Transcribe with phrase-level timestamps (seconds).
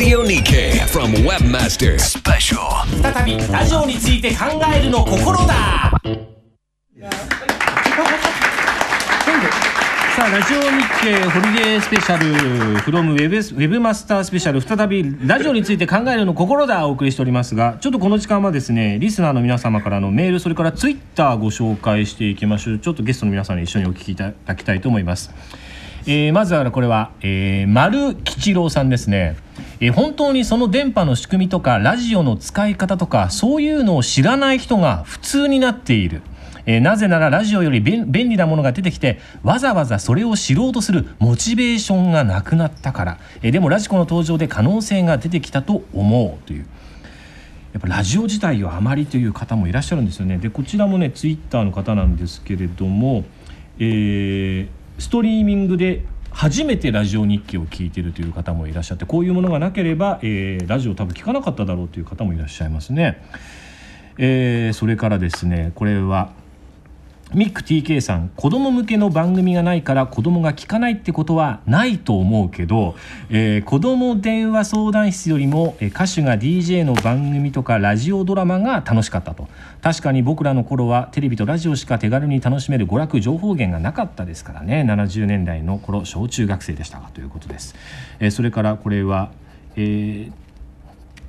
[0.00, 2.64] Radio Nikkei from Webmaster Special.
[3.02, 5.92] 再びラジオについて考えるの心だ
[10.16, 10.68] さあラジオ日
[11.02, 12.34] 経ホリデースペシャル
[12.78, 25.30] from ウェブウェブマスタースペシャル再びラジオについて考えるの心だお送りしておりますがちょっとこの時間はですねリスナーの皆様からのメールそれからツイッターご紹介していきましょうちょっとゲストの皆さんに一緒にお聞きいただきたいと思います。
[26.06, 29.36] えーまずはこれは、えー、丸吉郎さんですね、
[29.80, 36.22] え本当にその電波の仕組みとかラジオの使い方とかそういうのを知らない人が普通になっている、
[36.66, 46.66] えーなぜならラジオより便利なものが出てきてわざわざそれを知ろうとするモチベーションがなくなったから、えーでもラジコの登場で可能性が出てきたと思うという。
[47.72, 50.38] やっぱラジオ自体をあまりという方もいらっしゃるんですよね。
[50.38, 53.24] でこちらもねツイッターの方なんですけれども、
[53.78, 63.22] えーストリーミングで初めてラジオ日記を聞いているという方もいらっしゃってこういうものがなければ、えーラジオ多分聞かなかっただろうという方もいらっしゃいますね。
[64.18, 66.32] えーそれからですねこれは
[67.32, 72.96] ミック TK さん子供向けの番組がないから子供が聞かないってことはないと思うけど、
[73.30, 79.48] えー子供電話相談室よりも、え歌手が DJ の番組とかラジオドラマが楽しかったと。
[79.80, 84.84] 確かに僕らの頃はテレビとラジオしか手軽に楽しめる娯楽情報源がなかったですからね。
[84.88, 87.76] 70年代の頃小中学生でしたがということです、
[88.18, 89.30] えーそれからこれは、
[89.76, 90.32] えー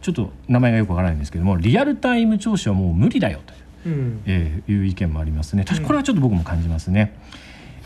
[0.01, 3.53] ちょっと名前がよくわからないんですけどもリアルタイム聴取はもう無理だよと。
[3.85, 5.63] ううんえーいう意見もありますね。
[5.65, 7.17] 確かこれはちょっと僕も感じますね。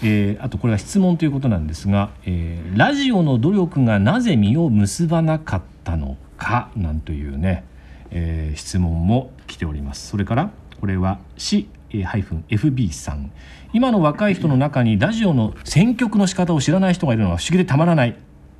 [0.03, 7.63] えーあとこれは質問ということなんですが、えーラジオの努力がなぜ実を結ばなかったのかなんというね、
[8.11, 10.07] えー質問も来ております。
[10.07, 13.31] それからこれは C-FB さん
[13.73, 18.13] 今の若い人の中にラジオの選曲の仕方を知らない人がいるのは不思議でたまらないっ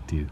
[0.08, 0.28] ていう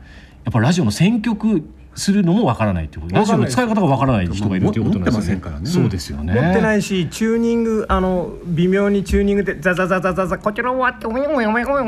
[0.46, 1.64] やっぱラジオの選曲
[1.96, 5.42] するのもわからないっていうことラジオの使い方がわからない人がいるということなんですよね。
[5.66, 6.34] そうですよね。
[6.34, 11.86] 持ってないしチューニングあの微妙にチューニングでザザザザザザこちらはっておよおよおよおよ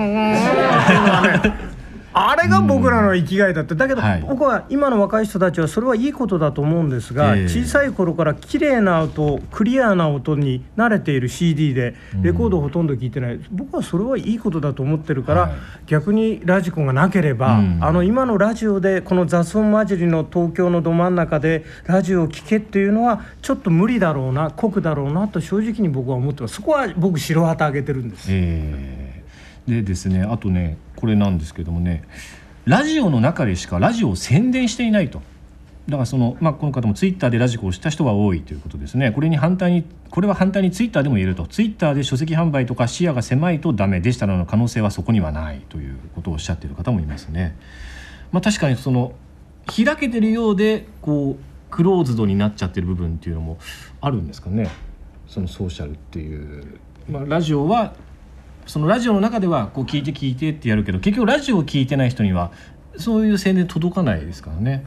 [2.17, 4.21] あれが僕らの生きがいだってだけど、はい。
[4.21, 7.49] 僕は今の若い人たちはそれはいいことだと思うんですが、ええ。
[7.49, 15.51] 小さい頃から綺麗な音クリアな音に慣れている CD でレコードをほとんど聞いてない、僕はそれはいいことだと思ってるから、はい。
[15.87, 17.79] 逆にラジコがなければ、うん。
[17.81, 26.55] あの今のラジオでこの雑音混じりの東京のど真ん中でラジオを聴けっていうのはちょっと無理だろうな酷だろうなと正直に僕は思ってます。
[26.55, 29.04] そこは僕白旗あげてるんです、えー
[29.67, 32.03] でですねあとねこれなんですけどもね
[32.65, 35.21] ラジオの中でしかラジオを宣伝していないと。
[35.87, 39.11] だからその、まあ、この方もツイッターでラジコをした人が多いということですね。
[39.11, 41.45] これに反対にこれは反対にツイッターでも言えると。
[41.45, 47.55] ツイッターで書籍販売とか視野が狭いとダメデジタルの可能性はそこにはないということをおっしゃっている方もいますね。
[48.31, 49.13] まあ、確かにその
[49.67, 53.59] 開けてるようでこうクローズドになっちゃってる部分っていうのも
[54.01, 54.69] あるんですかね。
[55.27, 57.93] そのソーシャルっていう、まあ、ラジオは
[58.65, 62.51] そのラジオの中ではこう聞いて聞いてってやるけど結局ラジオを聞いてない人には
[62.97, 64.85] そういう宣伝届かないですからね。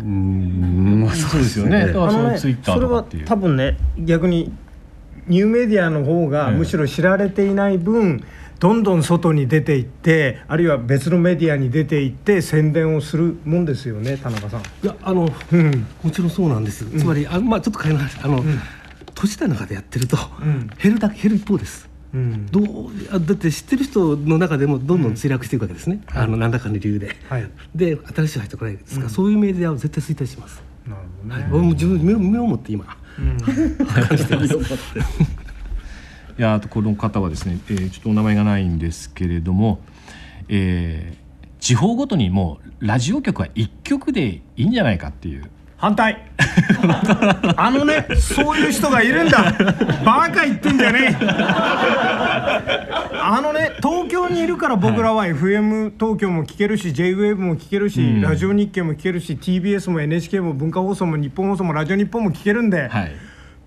[0.00, 1.02] うん。
[1.02, 1.86] まあそうですよね。
[1.86, 3.24] だからそのツイッターそれはとかっていう。
[3.26, 4.52] 多分ね逆に
[5.26, 6.56] ニューメディアの方がええ。
[6.56, 8.24] むしろ知られていない分、
[8.58, 14.60] どんどん外に出ていってあるいは別のメディアに出ていって宣伝をするもんですよね田中さん。
[14.60, 15.86] いやあのうん。
[16.02, 18.42] もちろんそうなんです、つまりあまあちょっと変えなあの、
[19.08, 20.70] 閉じた中でやってると、ん。
[20.82, 22.46] 減るだけ減る一方ですうん。
[22.46, 27.50] どうあだって知ってる人の中でもどんどん墜落していくわけですね、あの何らかの理由で、はい。
[27.74, 29.04] で新しい人入ってこないですか？
[29.04, 31.42] ら、そういうメディアを絶対衰退します、なるほどね。
[31.42, 34.54] はい、俺も自分目を目を持って今、感じてます。
[36.38, 39.80] いやこの方はですね、えーちょっとお名前がないんですけれども、
[40.48, 41.26] えー
[41.58, 46.22] 地方ごとにもうラジオ局は一局でいいんじゃないかっていう反対。
[47.56, 49.54] あのねそういう人がいるんだ。
[50.04, 51.26] バカ言ってんじゃねえ。
[53.20, 58.20] あのね東京にいるから僕らは FM 東京も聞けるし JWAVE も聞けるし、うん。
[58.22, 63.12] ラジオ日経も聞けるし TBS も NHK も文化放送も日本放送もラジオ日本も聞けるんで、はい。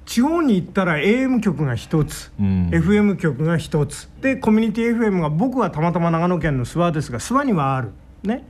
[0.07, 2.69] 地方に行ったら AM 局が一つ、うん。
[2.69, 4.09] FM 局が一つ。
[4.21, 7.91] でコミュニティ FM が僕はたまたま長野県の諏訪ですが諏訪にはある。
[8.23, 8.47] ね。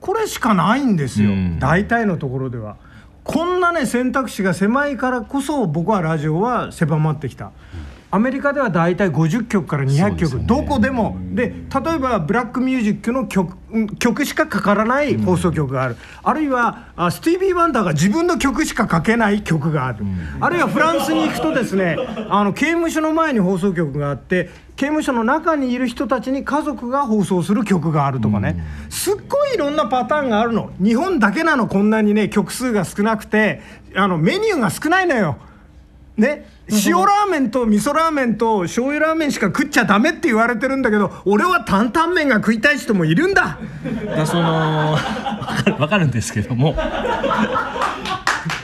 [0.00, 1.58] これしかないんですよ、うん。
[1.58, 2.76] 大体のところでは
[3.24, 7.52] こんなね選択肢が狭いからこそ僕はラジオは狭まってきた。
[8.14, 11.16] アメリカでは大体50曲から200曲、どこでも。
[11.32, 13.56] で例えばブラックミュージックの曲
[13.98, 20.04] 曲しかかからない放送局がある、あるいはあスティービー・ワンダーが自分の曲しかかけない曲がある、
[20.38, 21.96] あるいはフランスに行くとですね
[22.30, 30.70] あの刑務所の前に放送局があって刑務所の中にいる人たちに家族が放送する曲があるとかね、すっごいいろんなパターンがあるの。
[30.80, 31.66] 日本だけなの。
[31.66, 33.60] こんなにね曲数が少なくて。
[33.96, 35.36] あのメニューが少ないのよ。
[36.16, 36.46] ね、
[36.86, 43.58] 塩ラーメンと味噌ラーメンと醤油ラーメンしか食っちゃダメって言われてるんだけど俺は担々麺が食いたい人もいるんだ。
[44.16, 46.76] だそのわかるんですけども。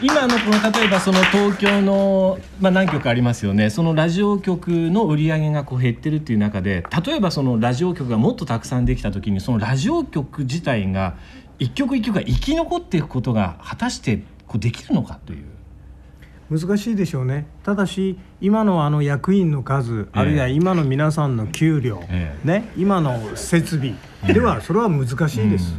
[0.02, 3.68] 今のこの例えばその東京の、まあ、何局ありますよね。
[3.68, 11.16] そのラジオ局の売り上げがこう減ってるっていう中で例えばそのラジオ局がもっとたくさんできた時にそのラジオ局自体が
[11.58, 15.59] 一曲一曲が生き残っていくことが果たしてこうできるのかという。
[16.50, 17.46] 難しいでしょうね。
[17.62, 23.94] ただし今のあの役員の数、あるいは今の皆さんの給料、えね、今の設備
[24.26, 25.74] ではそれは難しいです、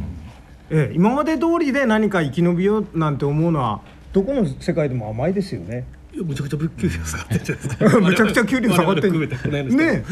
[0.70, 3.82] ええ、今まで通りで何か生き延びようなんて思うのは
[4.14, 5.84] どこの世界でも甘いですよね。
[6.14, 8.00] いやむちゃくちゃ給料下がってるじゃないですか。
[8.00, 9.28] むちゃくちゃ給料下がってる
[9.76, 10.04] ね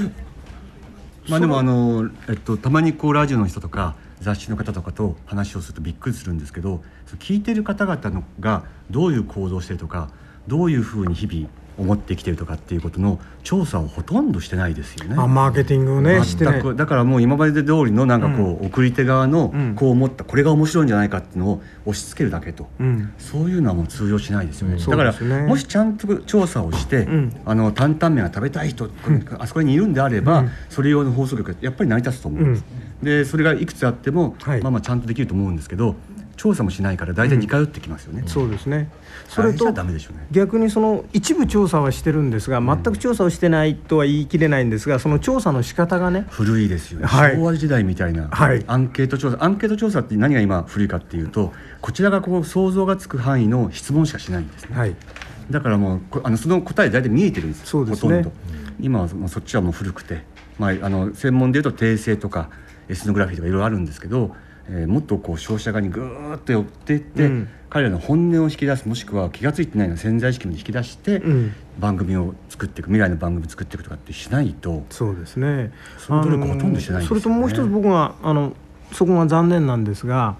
[1.29, 6.83] まあでもあの、えっと、たまにこうラジオの人とか雑誌の方とかと話をするとびっくりするんですけど
[7.19, 10.11] 聞いてる方々のがどういう行動をしてるとか
[10.49, 11.49] どういうふうに日々
[11.79, 15.15] 思ってきてるとかっていうことの調査をほとんどしてないですよね。
[15.19, 19.75] あマーケティングをね全くだからもう今まで通りのなんかこう、送り手側のうん。
[19.75, 23.13] こう思ったこれが面白いんじゃないかっていうのを押し付けるだけと、うん。
[23.19, 24.91] そういうのはもう通用しないですよね、うん。
[24.91, 25.47] だからね。
[25.47, 27.41] もしちゃんと調査をして、ん。
[27.47, 28.91] あの担々麺が食べたい人、
[29.39, 32.65] あそこにいるんであれば、それ用の放送局がやっぱり成り立つと思うんです、
[33.03, 34.61] でそれがいくつあっても、はい。
[34.61, 35.95] まあまあちゃんとできると思うんですけど
[36.41, 38.91] 調査もしないから大体似通ってきますよね、そうですね。
[39.29, 40.27] それとそれじゃダメでしょうね。
[40.31, 47.35] 逆にその一部調査はしてるんですが全く調査をしてないとは言い切れないんですがその調査の仕方がね古いですよね、はい。
[47.35, 48.65] 昭和時代みたいな、はい。
[48.67, 49.37] アンケート調査。
[49.45, 51.53] アンケート調査って何が今古いかっていうと
[51.83, 54.97] こちらがこう想像がつく範囲の質問しかしないんですね、はい。
[55.51, 58.17] だからもうこあのその答え大体見えてるんですそうですね。
[58.17, 58.33] ほとんど。
[58.81, 60.23] 今はもうそっちはもう古くて、
[60.59, 62.49] まあ、あの専門でいうと訂正とか
[62.89, 64.35] エスノグラフィーとかいろいろあるんですけど、
[64.71, 67.49] えーもっとこう消費者側にぐーっと寄っていって、うん。
[67.69, 71.55] 彼らの本音を引き出すもしくは気が付いてないのを潜在意識に引き出して、うん。
[71.79, 75.73] 番組を作っていく未来の番組を作っていくとかってしないとそうですね。
[75.99, 77.09] その努力ほとんどしてないね。
[77.09, 78.55] それともう一つ僕はあの
[78.93, 80.37] そこが残念なんですが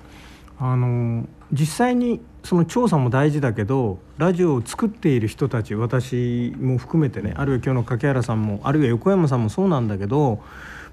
[0.59, 10.43] あの実際にその調査も大事だけどラジオを作っている人たち私も含めてねあるいは今日の柿原さんもあるいは横山さんもそうなんだけど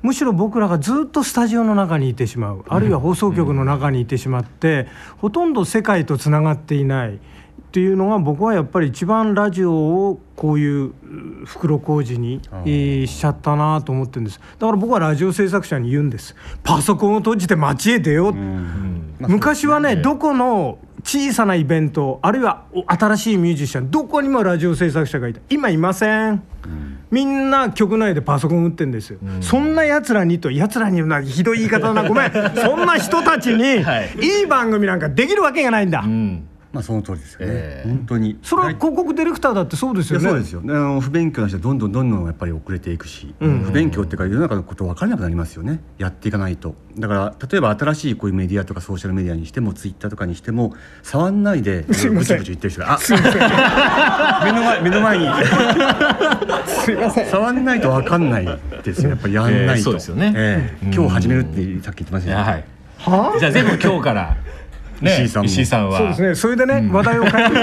[0.02, 2.64] むしろ僕らがずっとスタジオの中にいてしまう。
[2.68, 7.20] あるいは放送局の中にいてしまってほとんど世界とつながっていないっ
[7.72, 10.94] ていうのが僕はやっぱり一番ラジオをこういうう
[11.46, 12.42] 袋小路に、
[13.08, 14.40] しちゃったなと思ってるんです。
[14.60, 16.36] だから僕はラジオ制作者に言うんです。
[16.64, 25.42] パソコンを閉じて街へ出よう、まあ昔はねどこの小さなイベントあるいはお新しいミュージシャンどこにもラジオ制作者がいた。
[25.50, 26.44] 今いません、
[27.10, 32.08] みんな局内でパソコン打ってんですよ、そんなやつらにとやつらに言うのはひどい言い方だな。
[32.08, 32.32] ごめん。
[32.56, 34.10] そんな人たちに、はい。
[34.20, 37.90] い、い番組なんかできるわけがないんだ、うんまあその通りですよね、ええ。
[37.90, 38.38] 本当に。
[38.44, 40.30] それは広告ディレクターだってそうですよね。
[40.30, 45.80] そうですよ、ね、あの不勉強な人はどんどんどんどんやっぱり遅れていくし、ん不勉強っていうか世の中のこと分からなくなりますよね。
[45.98, 46.76] やっていかないと。
[46.98, 50.74] だから例えば新しいこういうメディアとかソーシャルメディアにしてもツイッターとかにしても
[51.04, 55.26] 触んないでブチブチ言ってる人があ目の前目の前に。
[56.68, 57.28] すいません。
[57.28, 59.12] 触んないと分かんないですよ。
[59.12, 60.34] やっぱりやんないと、ええそうですよね。
[60.36, 60.92] ええ。
[60.94, 62.64] 今日始めるってさっき言ってましたよね、はい。
[62.98, 63.40] はあ？
[63.40, 64.38] じゃあ全部今日から、ね、
[65.02, 65.46] 石井さんも。
[65.46, 65.98] 石井さんは。
[65.98, 66.36] そうですね。
[66.36, 67.62] それでね、話題を変えると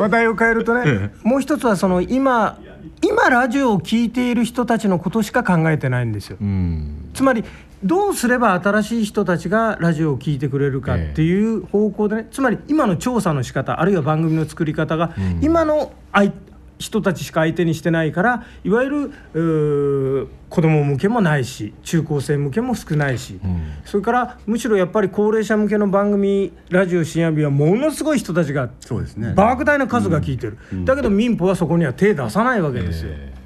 [0.00, 2.58] 話題を変えるとね もう一つはその今
[3.02, 6.36] 今ラジオを聞いている人たちのことしか考えてないんですよ。
[6.40, 7.10] うん。
[7.14, 7.44] つまり
[7.84, 16.32] どうすれば新しい人たちがラジオを聞いてくれるかっていう方向でね、つまり今の調査の仕方あるいは番組の作り方が今の相
[16.78, 23.40] 人たちしか相手にしてないからいわゆる子供向けもないし中高生向けも少ないし、
[23.84, 29.34] それからむしろやっぱり高齢者向けの番組ラジオ深夜日はものすごい人たちがそうですね。
[29.36, 33.10] 莫大な数が聞いてる、だけど民法はそこには手出さないわけですよ。
[33.12, 33.38] え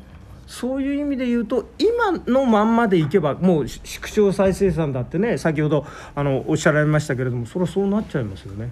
[0.53, 8.71] そういう意味で言うと今のまんまでいけばもう縮小再生産だってね先ほどあのおっしゃられましたけれどもそれはそうなっちゃいますよね。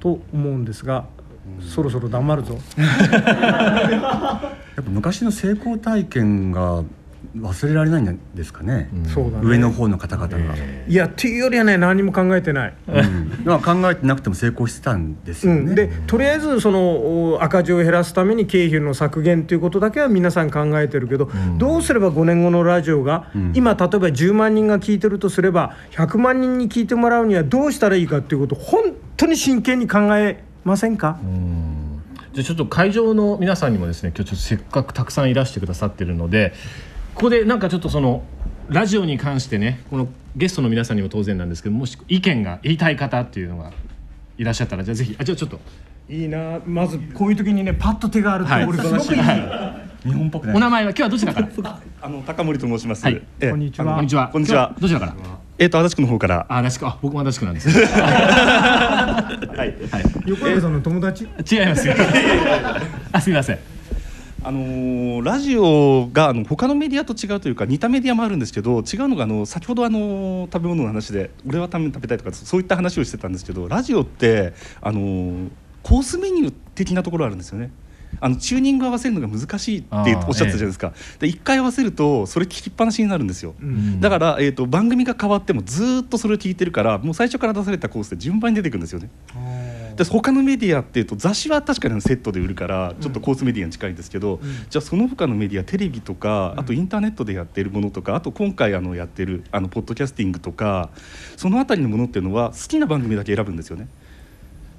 [0.00, 1.06] と思うんですが
[1.60, 2.58] そろそろ黙るぞ。
[2.76, 2.84] や
[4.80, 6.82] っぱ昔の成功体験が
[7.36, 9.44] 忘れられないんですかね、そうだね。
[9.44, 10.54] 上の方の方々が、
[10.86, 13.42] いやっていうよりはね何も考えてない、うん。
[13.44, 31.18] まあ考えてなくても成功してたんですよね、うん、でとりあえずそのお赤字を減らすために経費の削減ということだけは皆さん考えてるけど、どうすれば5年後のラジオが、今例えば10万人が聞いてるとすれば100万人に聞いてもらうにはどうしたらいいかっていうことを本当に真剣に考えませんか、
[32.32, 36.54] じゃあちょっと会場の皆さんにもですね今日ちょっとせっかくたくさんいらしてくださってるので
[37.14, 38.22] ここでなんかちょっとその
[38.68, 43.72] ラジオに関してねこのゲストの皆さんにも当然なんですけどもし意見が言いたい方っていうのが
[44.38, 45.60] いらっしゃったらじゃあぜひあじゃあちょっと。
[46.08, 46.58] いいな。
[46.66, 48.64] まずこういう時にねパッと手があるとはい。
[48.64, 49.22] 俺すごくいい、
[50.02, 50.56] 日本っぽくない。
[50.56, 50.90] お名前は？
[50.90, 51.80] 今日はどちらから？
[52.00, 53.04] あの高森と申します。
[53.04, 53.22] はい。
[53.40, 53.50] ええ。
[53.50, 53.94] こんにちは。
[53.94, 54.28] こんにちは。
[54.32, 55.14] こんにちはどちらから？
[55.62, 56.44] えっ、と足立区の方から。
[56.48, 59.74] あ足立区あ僕も足立区なんです はい。
[60.26, 61.94] 横山さんの友達、違いますよ
[63.12, 63.58] あすみません
[64.42, 75.48] あのーラジオがあの他のメディアと違うというか似たメディアもあるんですけど違うのがあの先ほどあの食べ物の話で俺は食べ食べたいとかそういった話をしてたんですけどラジオってあのー
[75.84, 77.70] コースメニュー的なところあるんですよね。
[78.20, 84.00] あのチューニング合わせるのが難しいっておっしゃってたじゃないですか、で一回合わせるとそれ聞きっぱなしになるんですよ、ん。
[84.00, 89.10] だから、えー、と番組が変わってもずーっとそれを聞いてるからもう最初から出されたコースで順番に出てくるんですよね。
[89.96, 94.40] で他のメディアっていうと雑誌は確かにセットで売るからちょっとコースメディアに近いんですけど、
[94.70, 100.90] じゃあその他のメディアテレビとかあとインターネットでやってるものとかあと今回あのやってるあのポッドキャスティングとか
[101.36, 103.88] そのあたりのものっていうのは好きな番組だけ選ぶんですよね。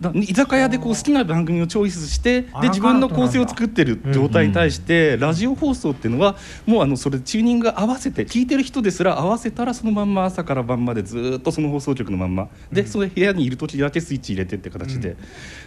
[0.02, 6.36] だ居酒屋でこう好きな番組をチョイスしてで自分の構成を作ってる状態に対してラジオ放送っていうのは
[6.66, 12.50] もうあのそれチューニング合わせて聞いてる人ですら合わせたらそのまんま朝から晩までずーっとその放送局のまんま。
[12.72, 15.16] でそれ部屋にいる時だけスイッチ入れてって形で。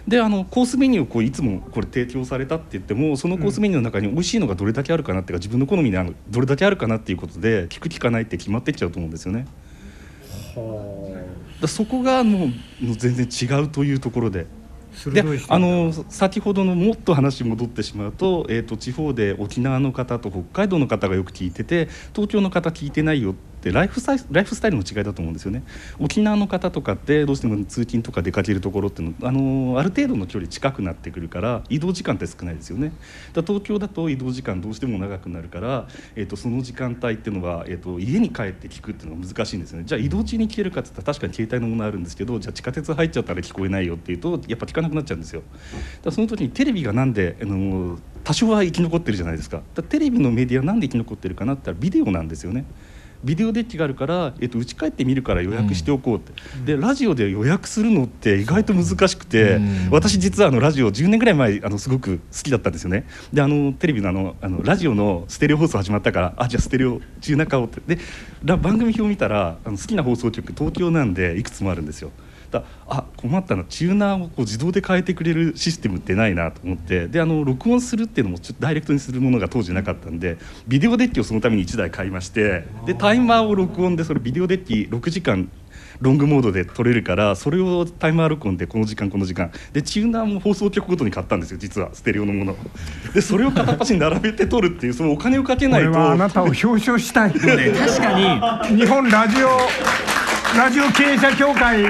[0.06, 9.46] であのコースメニューをこういつもこれ提供されたって言ってもそのコースメニューの中に美味しいのがどれだけあるかなっていうか自分の好みにあのどれだけあるかなっていうことで聞く聞かないって決まってっちゃうと思うんですよね。
[11.60, 12.50] だそこがもう
[12.96, 14.46] 全然違うというところで。
[15.12, 25.62] であの先ほどのもっと話戻ってしまうと,、えー、と地方で沖縄の方と北海道の方がよく聞いてて東京の方聞いてないよってライフスタイライフスタイルの違いだと思うんですよね。
[25.98, 32.92] 沖縄の方とかってどうしても通勤とか出かけるところっていうのあのある程度の距離近くなってくるから移動時間って少ないですよね。
[33.32, 39.84] だ東京だと移動時間どうしても長くなるから、えー、とその時間帯っていうのは、えー、と家に帰って聞くっていうのが難しいんですよね。
[39.86, 45.42] じゃあ移動中に聞けるかって言ったら確かに携帯のものあるんですけどじゃあ地下鉄入っちゃったら聞こえないよっていうとやっぱ聞かなくなっちゃうんですよ。
[46.02, 49.62] だその時にテレビがなんであの多少は生き残ってるじゃないですか。
[49.74, 52.64] だテレビのメディアなんで生き残ってるかなって言ったらビデオなんですよね。
[53.24, 56.32] ビデオデッキがあるから、えっと、家帰ってみるから予約しておこうって、
[56.64, 59.88] でラジオで予約するのって意外と難しくて、うん。
[59.90, 63.06] 私実はあのラジオ10年ぐらい前あのすごく好きだったんですよね。
[63.32, 67.80] であのテレビのあのあのラジオのステレオ放送始まったからあじゃあステレオチューナー買おうって。
[67.86, 68.00] で
[68.44, 72.10] ら番組表見たらあの好きな放送局東京なんでいくつもあるんですよ
[72.50, 85.50] だあ困ったなチューナーをこう自動で変えてくれるシステムってないなと思ってであの録音するっていうのもちょっとダイレクトにするものが当時なかったんでビデオデッキをそのために1台買いましてでタイマーを録音でそれビデオデッキ6時間
[86.00, 89.50] ロングモードで撮れるからそれをタイマー録音でこの時間この時間。
[89.72, 92.56] でチューナーも放送局ごとに買ったんですよ実はステレオのもの。
[93.14, 98.76] でそれを片っ端に並べて撮るっていうそのお金をかけない俺とはあなたを表彰したい確かに。
[98.76, 99.48] 日本ラジオ
[100.54, 101.82] ラジオ経営者協会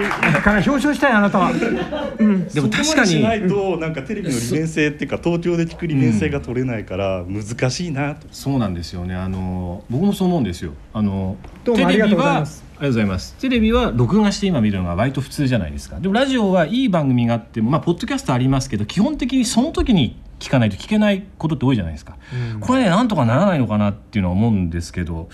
[0.42, 1.52] から表彰したいあなたは。
[1.52, 3.10] でも確かに。
[3.10, 8.26] でしないとなんかテレビの利便性っていうか東京で聞く利便性が取れないから難しいなと。
[8.30, 9.14] そうなんですよね。
[9.14, 10.72] あの僕もそう思うんですよ。
[10.92, 12.64] あのどうもありがとうございます。
[12.64, 13.34] ありがとうございます。
[13.34, 16.00] テレビは録画して今見るのが割と普通じゃないですか。
[16.00, 22.16] でもラジオはいい番組があってもまあポッドキャストありますけど基本的にその時に聞かないと聞けないことって多いじゃないですか、
[22.60, 25.30] これねなんとかならないのかなっていうのは思うんですけど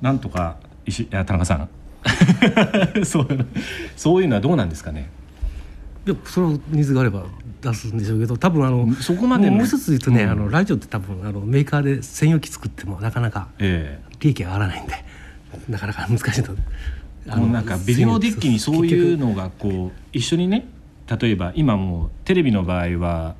[0.00, 1.68] なんとか石田中さん
[3.04, 3.28] そう
[3.96, 5.08] そういうのはどうなんですかね？
[6.04, 7.24] でもそのニーズがあれば
[7.60, 9.56] 出すんでしょうけど多分あのそこまでね。
[9.56, 10.30] もう一つ言うとね、うん。
[10.30, 15.04] あのラジオって多分あのメーカーで専用機作ってもなかなかえ利益が上がらないんで
[15.68, 16.54] なかなか難しいと。
[17.26, 20.66] えもうなんかビデオデッキにそういうのがこう一緒にね
[21.20, 23.36] 例えば今もうテレビの場合は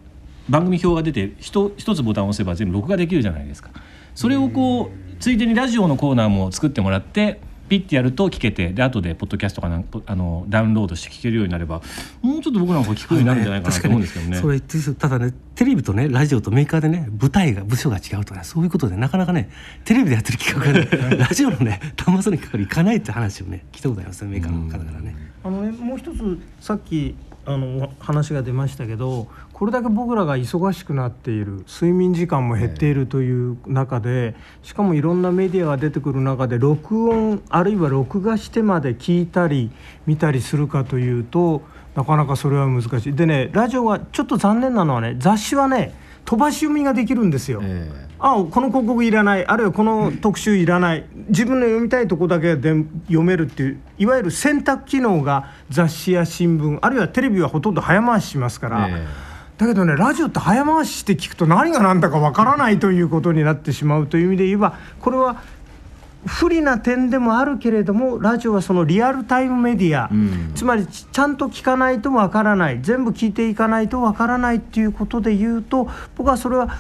[0.49, 3.71] 番組表が出て一一つボタンを押せば全部録画できるじゃないですか。
[4.15, 7.41] それをこうついでにラジオのコーナーも作ってもらって
[7.73, 11.81] ピッてやると聞けてで後でポッドキャストかなんあのダウンロードして聞けるようになれば
[12.21, 14.37] もうちょっと僕なんか聞くようになるんじゃないかなと思うんですけどね。
[14.45, 19.49] それ言ってるただねテレビとねラジオとメーカーでね舞台が部署が違うとねそういうことでなかなかね
[19.87, 25.17] テレビでやってる企画がね ラジオのね端末にかかるいかないって話をね聞いたことありますねメーカーの方からね。
[25.43, 27.15] あのねもう一つさっき
[27.45, 39.71] あの話が出ましたけどこれだけ僕らが忙しくなっている睡眠時間も減っているという中でしかもいろんなメディアが出てくる中で録音あるいは録画してまで聞いたり
[40.07, 41.63] 見たりするかというと
[41.97, 45.95] なかなかそれは難しいでねラジオはちょっと残念なのはね雑誌はね
[46.25, 47.61] 飛ばし読みができるんですよ。
[47.65, 49.45] えあこの広告いらない。
[49.45, 51.05] あるいはこの特集いらない。
[51.29, 52.73] 自分の読みたいとこだけで
[53.07, 59.07] 読めるっていういわゆる選択機能が雑誌や新聞あるいはテレビはほとんど早回ししますから、え
[59.59, 65.43] だけどねラジオって早回しして聞くと何が何だかわからないということになってしまうという意味で言えばこれは
[66.27, 70.53] 不利な点でもあるけれどもラジオはそのリアルタイムメディア、ん。
[70.55, 72.79] つまりちちゃんと聞かないとわからない。
[72.83, 76.79] 全部聞いていかないとわからないっていうことで言うと僕はそれは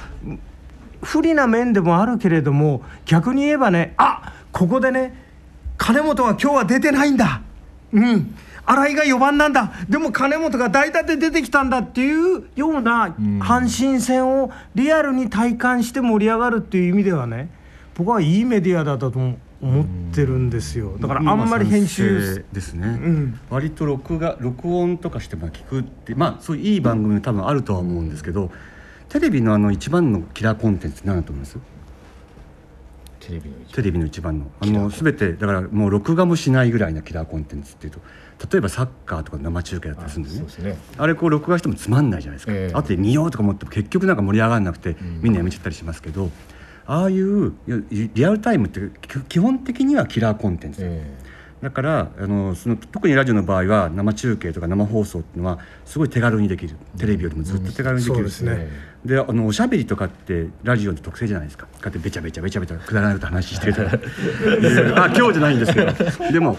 [1.02, 5.14] 不利な面でもあるけれども逆に言えばねあここでね
[5.76, 7.42] 金本は今日は出てないんだ。
[7.92, 8.34] うん。
[8.64, 9.72] 新井が4番なんだ。
[9.88, 13.08] でも金本が代打で出てきたんだっていうような
[13.40, 17.50] 阪神戦をリアルに体感して盛り上がるっていう意味ではね
[17.96, 19.36] 僕はいいメディアだったと思
[19.82, 20.96] ってるんですよ。
[21.00, 23.40] だからあんまり編集ですね、ん。
[23.50, 28.52] 割と録画録音とかしても聞くってまあそういういい番組も多分あるとは思うんですけど、
[29.12, 31.58] テレビのあの一番のキラーコンテンツ何だと思います？
[33.20, 34.46] テレビの一テレビの一番の。
[34.58, 38.00] あの全てだからもう録画もしないぐらいなキラーコンテンツっていうと
[38.50, 40.38] 例えばサッカーとか生中継だったりするんだよね。
[40.38, 40.78] そうですね。
[40.96, 46.30] あれこう録画してもつまんないじゃないですか、ええ後で見ようとか思っても結局なんか盛り上がらなくてみんなやめちゃったりしますけど、
[46.86, 47.52] ああいう
[47.90, 51.04] リアルタイムってき基本的にはキラーコンテンツ、え
[51.62, 58.68] だからあのその特にラジオの場合は生中継とか生放送っていうのはすごい手軽にできるテレビよりもずっと手軽にできる、そうですね
[59.04, 63.90] であのおしゃべりとかってラジオの特性じゃないですかこうやってべちゃべちゃべちゃべちゃくだらないこと話してるとか
[65.04, 66.56] あ今日じゃないんですけどでも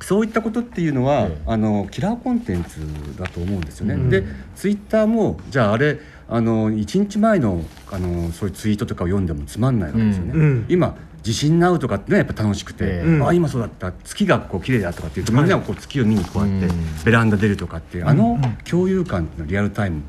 [0.00, 2.80] そういったことっていうのは、あのキラーコンテンツ
[3.18, 3.96] だと思うんですよね。
[4.20, 4.24] で
[4.54, 5.98] ツイッターもじゃああれ
[6.28, 10.32] あの1日前のあのそういうツイートとかを読んでもつまんないわけですよね。
[10.34, 13.20] うんうん今地震なうとかってねやっぱ楽しくて、ええ。
[13.24, 13.90] あ今そうだった。
[13.90, 16.68] 月がこう綺麗だとかっていうとみんながこう月を見にこうやって
[17.04, 20.02] ベランダ出るとかっていうあの共有感っていうのはリアルタイム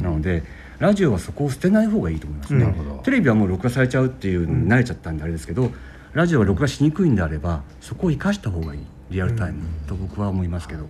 [0.00, 0.44] なので、
[0.78, 5.72] ラジオはそこを捨てない方がいいと思いますね、テレビはもう録画されちゃうっていうのに慣れちゃったんであれですけど、
[6.12, 10.88] ラジオは録画しにくいんであればそこを生かした方がいいリアルタイムと僕は思いますけど、も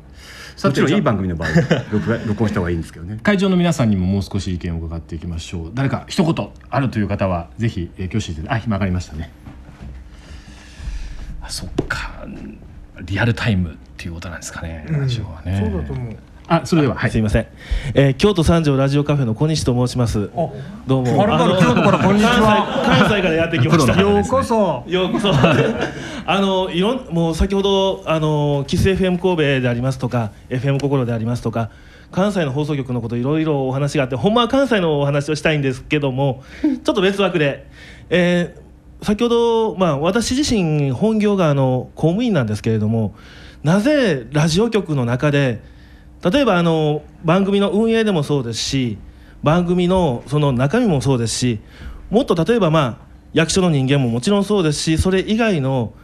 [0.73, 3.07] ちろんいい番組の場合は録画録音した方がいいんですけど。
[3.07, 5.71] ね 会場の皆さんにももう少し意見を伺っていきましょう。
[5.75, 9.33] 誰か一言あるという方はぜひえー挙手してあ今上がりましたね。
[9.40, 9.40] あ
[11.51, 12.27] そっか。
[13.03, 15.59] リアルタイムっていうことなんですかね、ラジオはね。
[15.71, 16.17] そうだと思う。
[16.53, 17.11] あそれでははい。
[17.13, 17.47] すいません、
[17.95, 20.31] えー京都三条ラジオカフェの小西と申します。
[20.87, 21.17] どうも。
[21.17, 22.83] はるばる京都からこんにちは。
[22.85, 24.01] 関西関西からやってきました。
[24.01, 24.85] ようこそ。
[24.89, 25.31] ようこそ。
[26.27, 31.71] あのいろんもう先ほどあのキス FM 神戸でありますとか FM 心でありますとか
[32.11, 37.67] 関西の放送局のこといろいろお話があってほんまは関西のお話をしたいんですけどもちょっと別枠で、
[38.11, 38.70] えー
[39.03, 43.15] 先ほど、まあ、私自身本業があの公務員なんですけれども
[43.63, 45.63] なぜラジオ局の中で
[46.23, 48.99] 例えばあの番組の運営でもそうですし
[49.43, 51.61] 番組のその中身もそうですし
[52.11, 52.99] もっと例えばまあ
[53.33, 55.95] 役所の人間ももちろんそうですしそれ以外の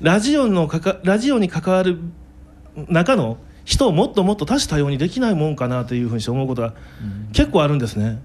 [0.00, 1.98] ラジオのかかラジオに関わる
[2.88, 6.74] 中の人をもっともっと多種多様にできないもんかなというふうに思うことが
[7.32, 8.22] 結構あるんですね。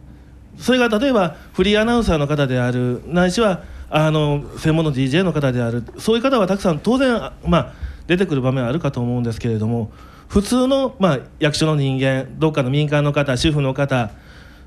[0.58, 3.64] それが例えばフリーアナウンサーの方であるないしは
[3.96, 7.74] あの専門の DJ の方であるそういう方はたくさん当然、まあ、
[8.08, 9.92] 出てくる場面はあるかと思うんですけれども
[10.28, 14.10] 普通の、まあ、役所の人間どっかの民間の方主婦の方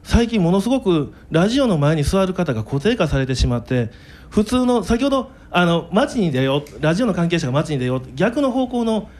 [0.05, 3.91] 最近ものすごくラジオの前に座る方が固定化されてしまって
[4.31, 9.11] 普通の先ほどあの街に出ようラジオの関係者が街に出よう逆の方向の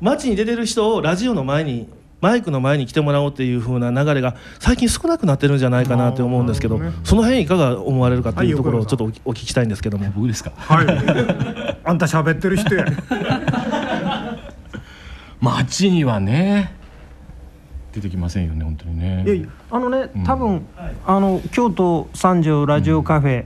[0.00, 1.88] 街に出てる人をラジオの前に
[2.24, 10.10] マイクの前に来てもらおうっていう風な流れが最近少なくなってるんじゃないかなって思うんですけど、その辺いかが思われるかっていうところをちょっとおお聞きしたいんですけども。
[10.16, 10.52] 僕ですか？
[10.56, 10.86] はい。
[11.84, 12.86] あんた喋ってる人や。
[15.40, 16.72] 街にはね
[17.92, 19.22] 出てきませんよね本当にね。
[19.26, 20.62] いやいやあのね多分、
[21.06, 23.44] あの京都三条ラジオカフェ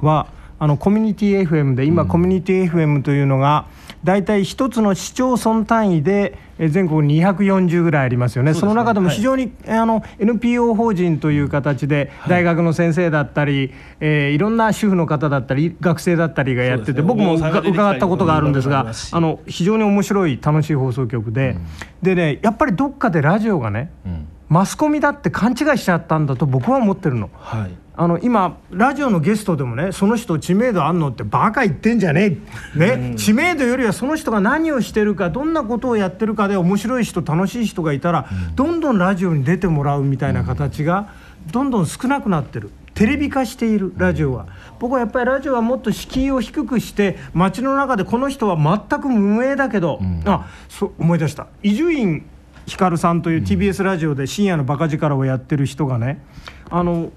[0.00, 0.26] は、
[0.58, 3.66] あのコミュニティ FM で今、コミュニティ FM というのが
[4.04, 8.52] 大体一つの市町村単位でえ全国240ぐらいありますよね。
[8.52, 17.02] その中でも非常に、あの NPO 法人という形で、大学の先生だったり、えーいろんな主婦の方だったり学生だったりがやってて、ね。
[17.02, 21.56] 僕も伺ったことがあるんですがあの非常に面白い楽しい放送局で、
[22.02, 24.26] でねやっぱりどっかでラジオがね、うん。
[24.50, 27.30] マスコミだって勘違いしちゃったんだと僕は思ってるの。
[27.34, 32.38] はいああの今ラジオのゲストでもねその人知名度あんのってバカ言ってんじゃね
[32.74, 33.14] え、ね。
[33.16, 41.12] 知名度よりはその人が何をしてるかどんなことをやってるかで面白い人楽しい人がいたら、どんどんラジオに出てもらうみたいな形が
[41.52, 42.70] どんどん少なくなってる。
[42.94, 44.46] テレビ化しているラジオは。
[44.78, 51.48] 僕はやっぱりラジオはもっと敷居を低くして街の中でこの人は全く無名だけど、あそう思い出した。
[51.62, 52.24] 伊集院
[52.66, 56.22] 光さんという TBS ラジオで深夜のバカ力をやってる人がね
[56.70, 57.10] あの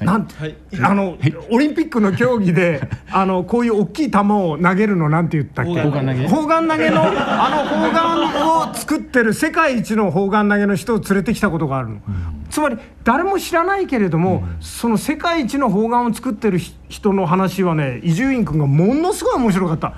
[0.00, 0.34] なんて、
[0.82, 1.16] あの
[1.50, 5.82] オリンピックの競技で あのこういう大きい球を投げるのなんて言ったっけ？
[5.82, 6.28] 砲丸投げ。
[6.28, 6.90] 砲丸投げ。
[6.90, 11.96] のあの砲丸を作ってる世界一の砲丸投げの人を連れてきたことがあるの、
[12.50, 19.94] つまり誰も知らないけれども、その世界一の砲丸を作ってるひ人の話はね伊集院君がものすごい面白かった、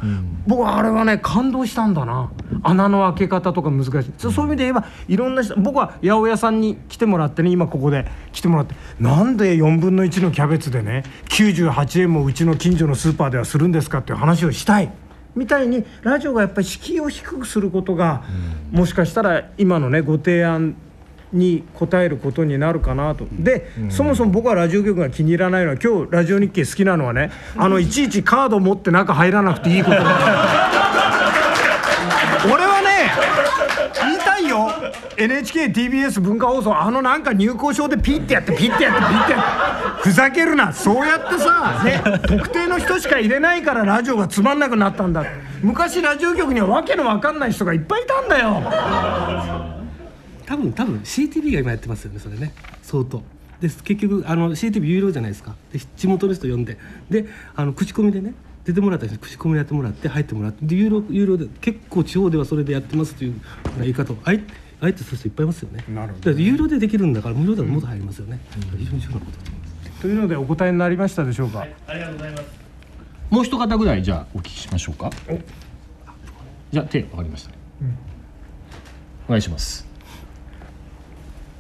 [0.47, 2.31] 僕はあれはね感動したんだな。
[2.63, 8.75] 穴の開け方とか難しい、そそういう意味で言えばいろんな人僕は八百屋さんに来てもらってね今ここで来てもらって。
[9.01, 14.91] なんで4分の1のキャベツでね98円もうちの近所のスーパーではするんですかっていう話をしたい。
[15.35, 18.25] みたいにラジオがやっぱり敷居を低くすることが、
[18.73, 20.77] もしかしたら今のねご提案
[21.33, 23.27] に応えることになるかなと。
[23.31, 29.97] で、そもそも僕はラジオ局が気に入らないのは今日ラジオ日経好きなのはねあのいちいちカード持って中入らなくていいこと。
[32.47, 32.76] 俺は
[34.57, 34.93] よ。
[35.17, 40.09] NHKTBS 文化放送あのなんか入校証でピッてやってピッてやってピッてやって。
[40.09, 40.73] ふざけるな。
[40.73, 45.25] そうやってさ、ね、特定の人しか入れないからラジオがつまんなくなったんだ。
[45.63, 48.63] 昔ラジオ局にはわけのわかんない人がいっぱいいたんだよ。
[50.47, 52.53] 多分多分 CTV が今やってますよねそれね。
[52.83, 53.23] 相当。
[53.61, 53.83] です。
[53.83, 55.55] 結局あの CTV 有料じゃないですか。
[55.73, 56.79] で地元の人呼んで。
[57.11, 58.35] であの口コミでね
[58.67, 63.41] 出てもらった人に口コミやってもらって入ってもらってで有料有料で結構地方ではそれでやってますという
[63.79, 64.45] 言い方をあえ
[64.81, 65.85] あえてする人いっぱいいますよね。
[65.89, 68.41] なるほどだから有料でできるんだから無料だともっと入りますよね、
[68.77, 69.39] 非常に重要なこと。
[69.39, 72.45] だと思いますというのでお答えになりましたでしょうか、ありがとうございます。
[73.31, 75.11] もう一方ぐらいじゃあお聞きしましょうか。
[76.73, 77.57] じゃあ手分かりましたね、
[79.29, 79.86] お願いします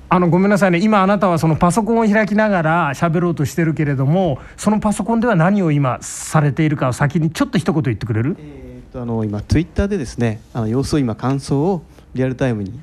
[0.08, 0.78] あのごめんなさいね。
[0.78, 8.36] 今あなたはそのパソコンを開きながら喋ろうとしてるけれどもそのパソコンでは何を今されているかを先にちょっと一言言ってくれる？
[8.38, 11.82] えーっとあの今ツイッターでですねあの様子を今感想を
[12.14, 12.80] リアルタイムに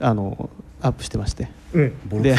[0.00, 0.48] あの
[0.80, 1.48] アップしてまして。
[1.74, 2.36] うんで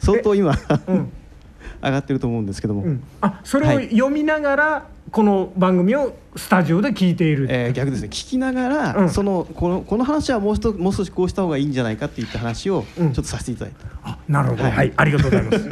[0.00, 0.54] 相当今、
[0.86, 1.12] うん。
[1.82, 3.02] 上がってると思うんですけども、うん。
[3.22, 3.88] あそれをはい。
[3.90, 8.06] 読みながらこの番組をスタジオで聞いている、えー逆ですね。
[8.08, 9.10] 聞きながら、うん。
[9.10, 13.06] そのこのこの話はもう一もう少しこうした方がいいんじゃないかっていった話をちうん。
[13.08, 14.62] ょっとさせていただいた、あなるほど。
[14.64, 14.92] は、はいい。
[14.96, 15.68] ありがとうございます。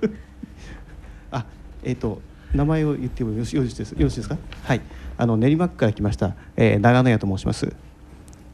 [1.32, 1.44] あ
[1.84, 2.22] えっ、と
[2.54, 4.38] 名前を言ってもよろしよろしいですよろしいですか？
[4.64, 4.80] はい。
[5.18, 7.74] あの練馬区から来ました、えー長野屋と申します。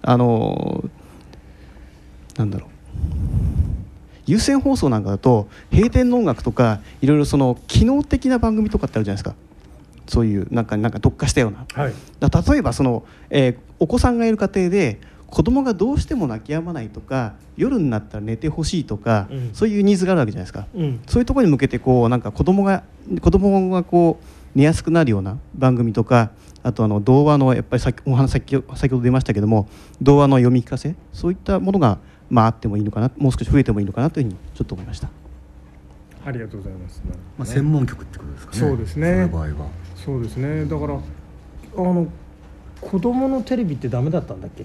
[0.02, 2.68] あのーなんだろう。
[4.26, 9.34] 有線放送なんかだと閉店の音楽とかいろいろその機能的な番組とかってあるじゃないですか
[10.08, 11.66] そういうなんかなんか特化したような。
[11.74, 11.92] はい。
[12.18, 19.50] だ例えばその、えーお子さんがいる家庭で子供がどうしても泣き止まないとか夜になったら寝てほしいとか、うん。
[19.52, 21.00] そういうニーズがあるわけじゃないですか、うん。
[21.06, 22.82] そういうところに向けてこうなんか子供が
[23.20, 26.30] 子供がこう寝やすくなるような番組とか
[26.64, 29.68] あとあの童話のやっぱり先お話先ほ先ほど出ましたけども
[30.02, 31.98] 童話の読み聞かせそういったものが
[32.30, 35.27] まああってもいいのかなもう少し増えてもいいのかなというふうにちょっと思いました。
[36.24, 37.02] ありがとうございます。
[37.38, 38.58] まあ、専門局ってことですかね。
[38.58, 39.12] そうですね。
[39.12, 39.68] その場合は。
[39.94, 40.64] そうですね。
[40.64, 40.98] だからあ
[41.76, 42.06] の
[42.80, 44.64] 子供のテレビってダメだったんだっけ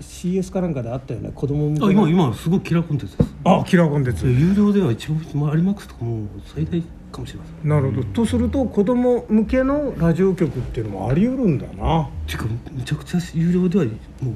[0.00, 1.30] ？CS かなんかであったよね？
[1.34, 3.30] 子供向けあの今今すごいキラーコンテンツです。
[3.44, 5.20] あキラーコンテンツ有料では一番
[5.54, 7.68] 有マックスとかもう最大かもしれません。
[7.68, 12.08] なるほど、とすると子供向けのラジオ局っていうのもあり得るんだな。
[12.26, 13.90] ていうかめちゃくちゃ有料ではも
[14.32, 14.34] う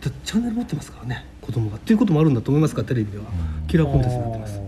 [0.00, 1.24] だチャンネル持ってますからね。
[1.40, 1.76] 子供が。
[1.76, 3.24] っていうこともあるんだと思いますからテレビでは。
[3.68, 4.60] キラーコンテンツになってます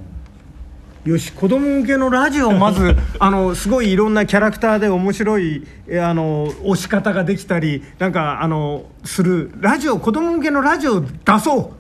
[1.04, 9.50] よし子供向けのラジオをまず あのすごいいろんなキャラクターで面白いえあの押し方ができたりなんかあのする。
[9.61, 11.08] ラジオ子供向けのラジオを出
[11.42, 11.78] そう。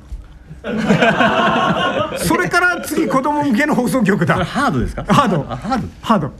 [2.18, 4.44] それから次子供向けの放送局だ。
[4.44, 5.04] ハードですか？
[5.04, 5.46] ハード。
[5.48, 5.88] あハード。
[6.00, 6.28] ハード。
[6.28, 6.32] こ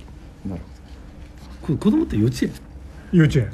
[1.71, 2.51] れ子供って幼稚園？
[3.13, 3.51] 幼稚園。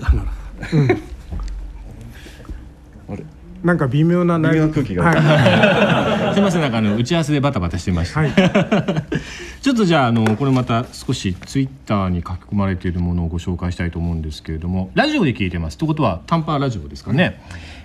[3.09, 3.25] あれ？
[3.65, 4.69] なんか微妙な内容。
[4.69, 5.05] 微妙な空気が。
[5.05, 8.33] はいすみませんなんかあの打ち合わせでバタバタしてました、はい。
[9.63, 14.91] ちょっとじゃああのこれまた少しツイッターに書き込まれているものをご紹介したいと思うんですけれども。
[14.95, 15.79] ラジオで聞いてます。
[15.79, 17.41] ということは短波ラジオですかね、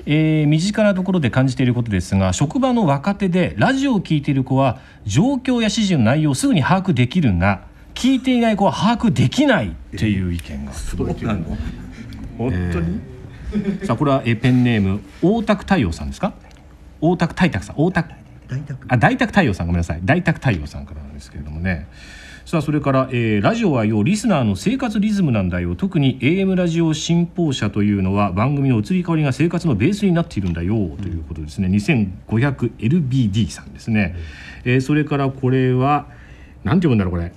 [0.06, 7.62] えー身近なところで感じていることですが職場の若手でラジオを聞いている子は状況や指示の内容をすぐに把握できるが
[7.94, 10.72] 聞いていない子は把握できないっていう意見が。
[10.90, 11.58] 届いているの
[12.38, 13.02] 本当に、
[13.86, 16.34] さあこれはえーペンネーム大田区太陽さんですか？
[17.02, 18.14] 大田区太沢さん大田区
[18.50, 18.86] 大宅。
[18.88, 20.02] あ大宅太陽さんごめんなさい。
[20.04, 21.88] 大宅太陽さんからなんですけれどもね。
[22.46, 25.76] さあそれから、えーラジオはよリスナーの生活リズムなんだよ。
[25.76, 30.74] 特に AM ラジオ新報社というのは番組の移り変わりが生活のベースになっているんだよ。
[31.02, 31.68] ということですね。
[31.68, 34.16] 2500LBD さんですね、
[34.66, 36.08] えーそれからこれは
[36.64, 37.32] なんて読むんだろうこれ。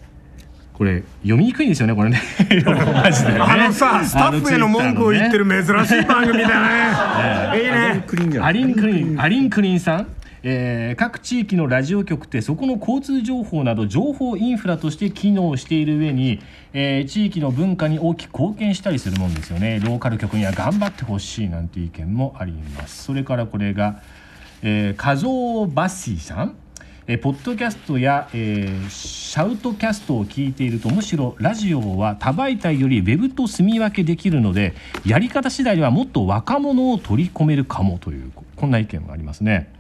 [0.73, 2.21] これ読みにくいんですよねこれね。
[2.65, 3.39] マジでね。
[3.39, 7.59] あのさスタッフへの文句を言ってる珍しい番組だね。
[7.59, 8.41] いいね。
[8.41, 10.07] アリンクリン、アリンクリンさん、
[10.43, 16.41] えー各地域のラジオ局ってそこの交通情報など情報インフラとして機能している上に、
[16.73, 19.81] えー地域の文化に大きく貢献したりするもんですよね。
[19.81, 23.05] ローカル局には頑張ってほしいなんて意見もあります。
[23.05, 24.03] それからこれが、
[24.63, 26.57] えー、カゾーバッシーさん。
[27.09, 34.75] えポッドキャストや、えーシャウトキャストを聞いているとむしろラジオは多媒体よりウェブと住み分けできるので
[35.07, 39.73] やり方次第ではもっと若者を取り込めるかもというこんな意見がありますね。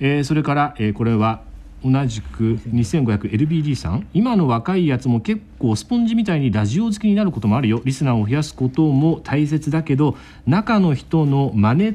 [0.00, 1.42] えーそれから、えーこれは
[1.84, 4.08] 同じく 2500LBD さん。
[4.12, 7.80] 今の若いやつも結構スポンジみたいにラジオ好きになることもあるよ。
[7.84, 11.94] リスナーを増やすことも大切だけど中の人のマネ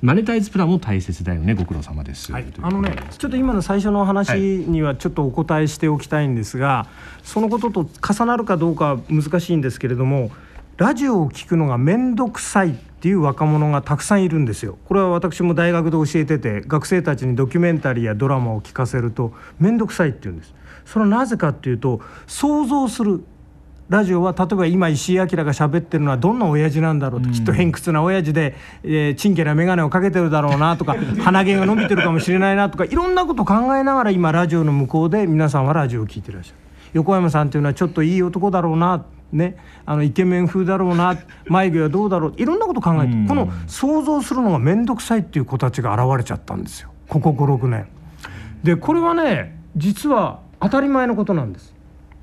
[0.00, 1.54] マネタイズプランも大切だよね。
[1.54, 2.46] ご苦労様です、はい。
[2.62, 6.86] あのねちょっと今の最初の話にはちょっとお答えしておきたいんですが、
[7.22, 10.30] そのことと重なるかどうかは難しいんですけれども
[10.76, 14.78] ラジオを聞くのが面倒くさいっていう若者がたくさんいるんですよ。
[14.84, 20.54] これは私も大学で教えてて学生たちにドキュメンタリーやドラマを聞かせると面倒くさいって言うんです。
[20.84, 23.24] それはなぜかっていうと想像する
[23.88, 36.58] ラジオは例えば今石井明が喋ってるのはどんな親父なんだろうと、きっと偏屈な親父で、えー、チンケな眼鏡をかけてるだろうなとか鼻毛が伸びてるかもしれないなとかいろんなこと考えながら今ラジオの向こうで皆さんはラジオを聞いてらっしゃる
[36.92, 41.16] 横山さんというのはちょっといい男だろうなね、あのイケメン風だろうな
[41.46, 46.92] 眉毛はどうだろういろんなこと考えてこの想像するのが面倒くさいっていう子たちが現れちゃったんですよ。
[47.08, 47.88] ここ56年。
[48.62, 51.74] でこれはね実は当たり前のことなんです。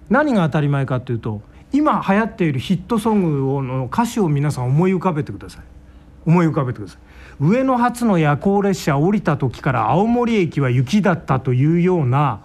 [0.09, 1.41] 何が当たり前かっていうと
[1.71, 5.63] 今流行っているヒットソングをの歌詞を皆さん思い浮かべてください。
[6.25, 6.99] 思い浮かべてください。
[7.39, 12.41] 上野発の夜行列車降りた時から青森駅は雪だったというような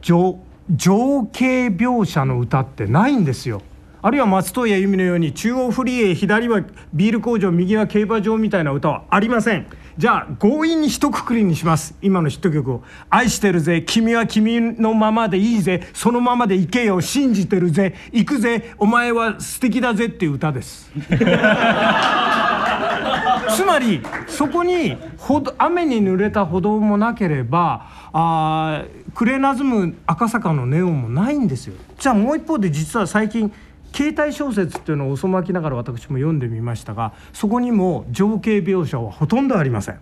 [0.00, 3.60] 情情景描写の歌ってないんですよ
[4.02, 6.62] あるいは松任谷由実のように中央フリーへ左は
[6.94, 9.66] ビール工場右は競馬場みたいな歌はありません。
[9.98, 11.94] じゃあ強引に一括りにします。
[12.00, 13.82] 今のヒット曲を「愛してるぜ。
[13.86, 15.86] 君は君のままでいいぜ。
[15.92, 17.02] そのままで行けよ。
[17.02, 17.94] 信じてるぜ。
[18.12, 18.72] 行くぜ。
[18.78, 20.90] お前は素敵だぜ」っていう歌です。
[23.54, 28.84] つまりそこにほど雨に濡れた歩道もなければあ
[29.14, 31.74] クレナズム赤坂のネオンもないんですよ。
[31.98, 33.52] じゃあもう一方で実は最近
[33.92, 40.00] 携帯小説っていうのを遅まきながら私も読んでみましたがそこにも情景描写はほとんどありません。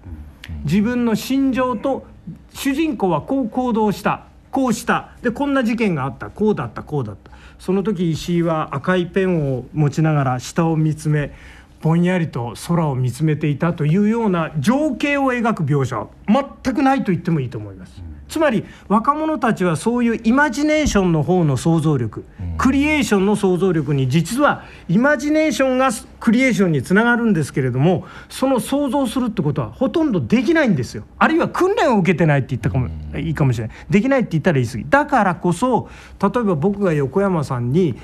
[0.65, 2.07] 自分の心情と
[2.53, 5.13] 主人公はこう行動したこうした。
[5.23, 6.31] でこんな事件があった。
[6.31, 7.31] こうだったこうだった。
[7.59, 11.33] その時石井は赤いペンを持ちながら下を見つめ
[11.81, 18.03] ぼんやりと空を見つめていたというような情景を描く描写は全くないと言ってもいいと思います。
[18.29, 22.25] つまり若者たちはそういうイマジネーションの方の想像力、
[22.59, 31.05] クリエーションの想像力に実はイマジネーションがクリエーションにつながるんですけれどもその想像するってことはほとんどできないんですよ。
[31.19, 32.89] あるいは訓練を受けてないって言ったかも
[33.19, 33.77] いいかもしれない。
[33.89, 34.87] できないって言ったら言い過ぎ。
[34.89, 35.89] だからこそ
[36.21, 37.97] 例えば僕が横山さんに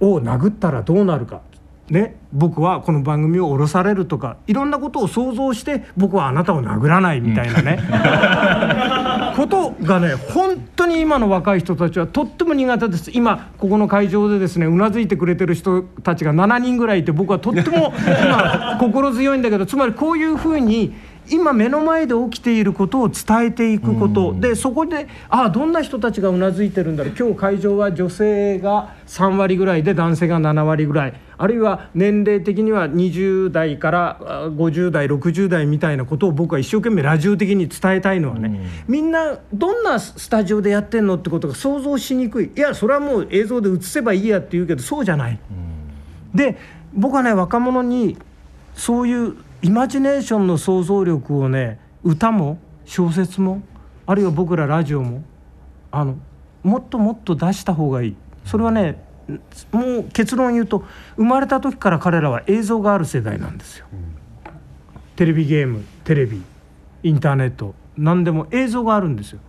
[0.00, 1.42] を殴ったらどうなるか。
[1.90, 7.80] ね、僕はこの番組を降ろされるとかいろんなことを想像して僕はあなたを殴らないみたいなね、
[9.90, 13.10] がね本当に今の若い人たちはとっても苦手です。
[13.12, 20.94] 今ここの会場でですねうなずいてくれてる人たちが7人ぐらいいて僕はとっても今 心強いんだけどつまりこういうふうに
[21.30, 24.34] 今目の前で起きていることを伝えていくこと。
[24.34, 27.14] でそこでああどんな人たちがうなずいてるんだろう。
[27.18, 31.14] 今日会場は女性が3割ぐらいで男性が7割ぐらい。
[31.38, 38.66] あるいは年齢的には20代からあ50代60代みたいなことを僕は一生懸命ラジオ的に伝えたいのはね。
[38.88, 42.52] みんなどんなスタジオでやってんのってことが想像しにくい。
[42.54, 45.38] いやそれはもう映像で映せばいいやって言うけどそうじゃない。
[46.34, 46.58] で
[46.92, 48.18] 僕はね若者に
[48.74, 53.62] そういうイマジネーションの想像力をね歌も小説も
[54.06, 55.22] あるいは僕らラジオも
[55.90, 56.16] あの
[56.62, 59.04] もっともっと出した方がいいそれはね
[59.70, 60.84] もう結論言うと
[61.16, 63.86] 生まれた時から彼らは映像がある世代なんですよ。
[65.14, 66.42] テレビゲームテレビ
[67.02, 69.40] インターネット何でも映像があるんですよ。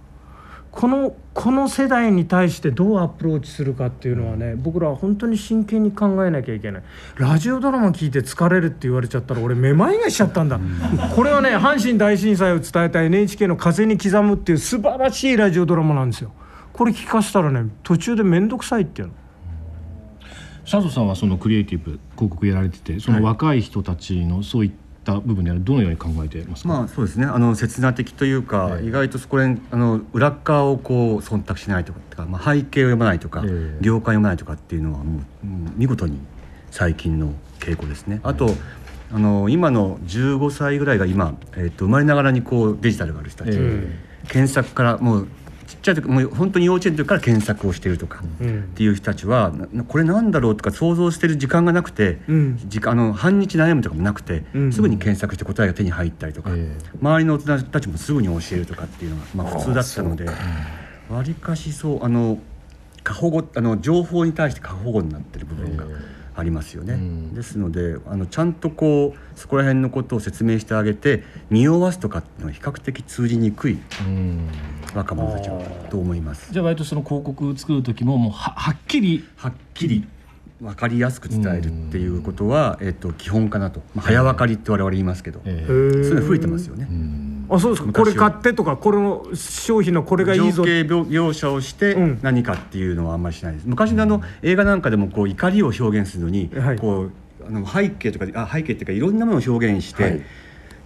[0.71, 6.83] このこの世代に対してどうアプローチするかっていうのはね僕らは本当に真剣に考えなきゃいけない。
[7.17, 10.59] ラジオドラマ聞いて疲れるって言われちゃったら俺めまいがしちゃったんだ。
[11.13, 16.31] これはね阪神大震災を伝えた NHK の「風に刻む」っていう素晴らしいラジオドラマなんですよ。
[16.71, 19.13] これ聞かせたらね途中で面倒くさいっていうの。
[20.63, 24.71] 佐藤さんはそのクリエイティブ広告やられててその若い人たちのそういっ
[25.03, 27.25] た部分ではどのように考えてますか、まあそうですね。
[27.25, 28.87] あの切な的というか、ええ。
[28.87, 33.77] 意外とそこら辺あの裏側をこう忖度しないとかまあ、背景を読まないとか、ええ。
[33.81, 36.19] 業界を読まないとかっていうのはもう、うん見事に
[36.69, 38.19] 最近の傾向ですね。
[38.23, 38.53] あと
[39.13, 43.87] あの今の15歳ぐらいが今、えっと生まれながらにこうデジタルがある人たち、え。
[44.27, 45.27] 検索からもう
[45.71, 52.57] ちっちゃい時もう本当に幼稚園の時から検索をしているとか、っていう人たちはなこれなんだろうとか想像してる時間がなくて、うん。
[52.65, 54.73] 時間あの半日悩むとかもなくて、うん。
[54.73, 60.25] すぐに検索して答えが手に入ったりとか、え周りの大人たちもすぐに教えるとかっていうのが、まあ、普通だったので
[61.09, 62.37] わりかしそうあの
[63.03, 65.85] 過保護あの情報に対して過保護になってる部分が
[66.41, 66.93] ありますよね。
[66.95, 67.33] うん。
[67.33, 74.47] ですのであのちゃんとこうそこら辺のことを説明してあげて匂わすとかっていうのは比較的通じにくいうん。
[74.95, 75.57] 若者たちだ
[75.89, 76.51] と思います。
[76.51, 79.25] じゃあ割とその広告作る時ももうははっきり。
[79.37, 80.07] はっきり
[80.61, 86.87] 分かりやすく伝えるっていうことは、えっと、基本かなと、まあ、早分かりって我々言いますけど、えへーそういうの増えてますよね。
[87.49, 87.91] あそうですか。
[87.91, 90.63] これ買ってとかこれの商品のこれがいいぞ。
[90.63, 92.19] 情景描描写をしてうん。
[92.21, 93.67] 何かっていうのはあんまりしないです。
[93.67, 97.11] 昔のあの映画なんかでもこう怒りを表現するのに、はいこう
[97.45, 100.21] あの背景とかあ背景っていうかいろんなものを表現して、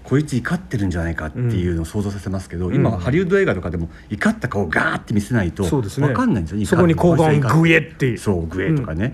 [0.05, 6.07] こいつ怒ってるんじゃないかっていうのを想像させますけど、今ハリウッド映画とかでも怒った顔をガーって見せないとそうですね。
[6.07, 9.13] 分かんないんですよそこに抗がんグエってそうグエとかね、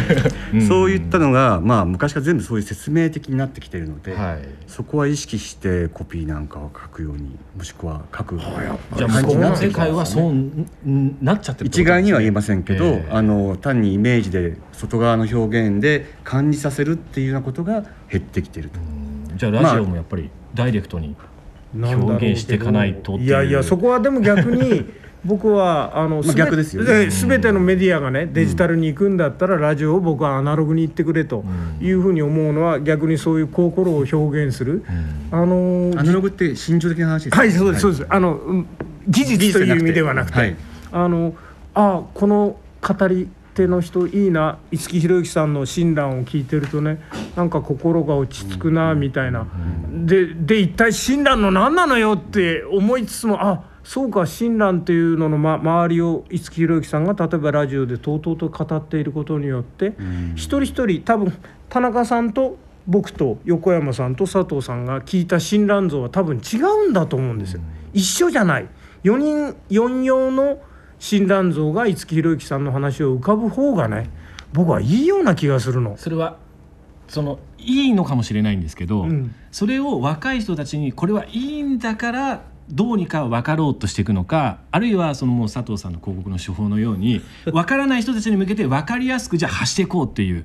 [0.68, 4.38] そういったのが、まあ、昔から全部そういう説明的になってきているので、はい。
[4.66, 13.08] そこは意識してコピーなんかを書くようにもしくは書くじゃあ向こうの世界はそううんなっちゃってる一概には言えませんけど、ええ。
[13.10, 18.97] あの単にイメージで外側の表現で感じさせるっていうようなことが減ってきていると。
[19.38, 21.14] じゃあラジオもやっぱりダイレクトに
[21.74, 23.28] 表現していかないとっていう。
[23.28, 24.84] いやいやそこはでも逆に
[25.24, 27.06] 僕はあのまあ逆ですよね。
[27.06, 31.44] べ全てのメディアがねデジタルに行くんだったらラジオを僕はアナログに行ってくれと
[31.80, 34.84] いうふうに思うのは逆にそういう心を表現する、
[35.30, 37.38] あのアナログって心情的な話ですか？
[37.40, 38.66] はいそうですそうです、あのうん
[39.08, 40.56] 技術という意味ではなくて、はい。
[40.92, 41.34] あの
[41.74, 44.58] あこの語り手の人いいな。
[44.70, 47.00] 五木ひろゆきさんの親鸞を聞いてるとね
[47.38, 49.46] なんか心が落ち着くなみたいな、
[49.92, 59.92] でで一体親鸞の何なのよって思いつつもあそうか親鸞っていうのの、ま、周りを五木ひろゆきさんが例えばラジオでとうとうと語っていることによって、
[60.34, 61.32] 一人一人多分
[61.68, 67.60] 田中さんと僕と横山さんと佐藤さんが聞いた親鸞像は多分違うんだと思うんですよ。
[67.92, 68.68] 一緒じゃない。
[69.04, 70.58] 4人4用の
[70.98, 74.10] 親鸞像が五木ひろゆきさんの話を浮かぶ方がね
[74.52, 75.96] 僕はいいような気がするの。
[75.96, 76.47] それは
[77.08, 79.34] そのいいのかもしれないんですけど、うん。
[79.50, 90.44] それを若い人たちにこれはいいんだからどうにか分かろうとしていくのかあるいはそのもう佐藤さんの広告の手法のように 分からない人たちに向けて分かりやすくじゃあ発していこうっていう。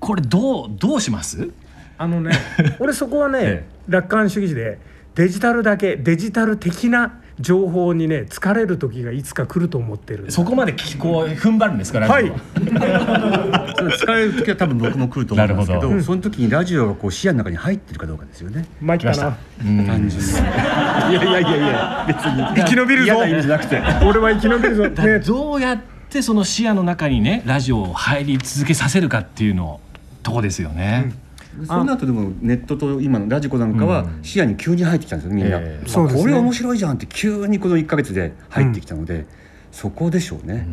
[0.00, 1.50] これどうどうします？
[1.96, 2.32] あのね
[2.80, 4.78] 俺そこはね、え楽観主義で
[5.14, 12.20] デジタルだけデジタル的な情報にね疲れる時がいつか来ると思ってるそこまできこう踏ん張るんですかラジオは？
[12.20, 13.74] い。
[13.76, 16.02] その使える時は多分僕も来ると思うんですけどなるほど。
[16.02, 18.66] その時にラジオがこう視野の中に入ってるかどうかですよね。
[18.80, 19.14] 参ったな。
[19.14, 20.30] 単純に。
[21.10, 22.42] いやいやいやいや別に。
[22.56, 23.04] 生き延びるぞ。
[23.06, 23.82] 嫌な意味じゃなくて。
[24.06, 29.80] 俺は生き延びるぞ、だね、どうやってその視野の中にねラジオを入り続けさせるかっていうの
[30.22, 31.12] とこですよね。
[31.66, 35.82] その後でもネットと今のラジコなんかは視野に急に入ってきたんですよみんな、ええ。
[35.84, 36.22] あそうですね。
[36.22, 39.26] これ面白いじゃんって急にこの1か月で入ってきたので、
[39.70, 40.66] そこでしょうね、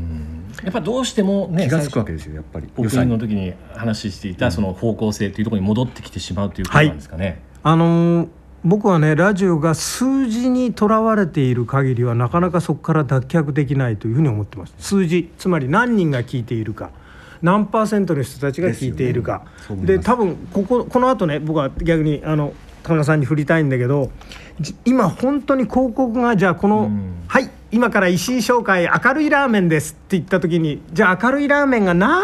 [0.63, 2.67] やっぱどうしてもね気が付くわけですよやっぱり。
[2.77, 7.41] オープニングの時に話していたその方向性というところに戻ってきてしまうということなんですかね。
[7.63, 8.27] あのー
[8.65, 14.73] 僕はねラジオが数字にとらわれている限りはなかなかそこから脱却できないというふうに思ってます。
[14.79, 16.91] 数字つまり何人が聞いているか
[17.41, 19.43] 何パーセントの人たちが聞いているか。
[19.69, 19.85] でね。
[19.85, 24.11] で多分こここの後ね僕は逆にあの田中さんに振りたいんだけど
[24.59, 26.91] じ今本当に広告がじゃあこの
[27.27, 32.23] 「はい今から石井紹介明るいラーメンです」って言った時にじゃあ明るいラーメンが何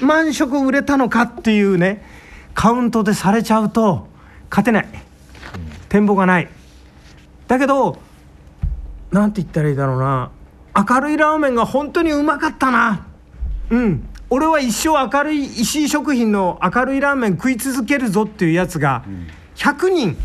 [0.00, 2.04] 万食売れたのかっていうね
[2.54, 4.06] カウントでされちゃうと
[4.50, 4.88] 勝てない。
[5.88, 6.48] 展望がない。
[7.48, 7.98] だけど
[9.10, 10.30] なんて言ったらいいだろうな。
[10.88, 13.06] 明るいラーメンが本当にうまかったな。
[13.70, 19.04] うん俺は一生明るい石井食品の明るいラーメン食い続けるぞっていうやつが
[19.56, 20.16] 100人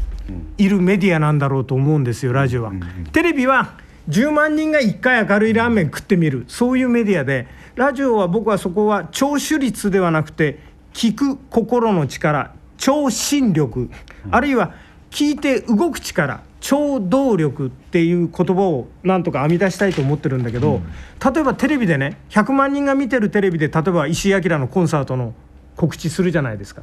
[0.60, 2.72] いるメディアなんだろうと思うんですよラジオは。
[3.12, 3.74] テレビは
[4.10, 6.46] 10万人が1回明るいラーメン食ってみる。
[6.48, 7.48] そういうメディアで。
[7.76, 10.60] ラジオは僕はそこは聴取率ではなくて
[10.94, 13.90] 聞く心の力聴診力、
[14.32, 14.74] あるいは
[15.10, 20.82] 聞いて動く力聴動力っていう言葉をなんとか編み出したいと思ってるんだけど、
[21.24, 25.36] 例えばテレビでね100万人が見てるテレビで例えば石井明のコンサートの
[25.76, 26.82] 告知するじゃないですか。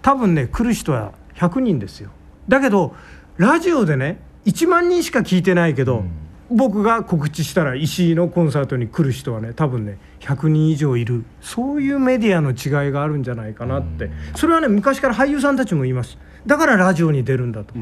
[0.00, 2.08] 多分ね来る人は100人ですよ。
[2.48, 2.94] だけど
[3.36, 6.02] ラジオでね1万人しか聞いてないけど、
[6.50, 11.26] 僕が告知したら石井のコンサートに来る人はね多分ね100人以上いる。
[11.42, 14.10] そういうメディアの違いがあるんじゃないかなって。
[14.34, 16.16] それはね昔から俳優さんたちも言います。
[16.46, 17.74] だからラジオに出るんだと。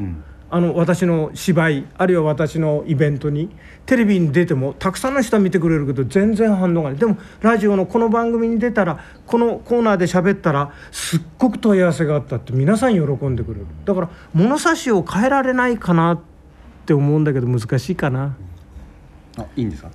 [0.51, 3.49] あの私の芝居あるいは私のイベントに
[3.85, 6.99] テレビに出てもたくさんの人は見てくれるけど全然反応がない。
[6.99, 13.67] でもラジオのこの番組に出たらこのコーナーで喋ったらすっごく問い合わせがあったって皆さん喜んでくれる。
[13.85, 16.19] だから物差しを変えられないかなっ
[16.85, 18.35] て思うんだけど難しいかな。
[19.37, 19.91] あいいんですか？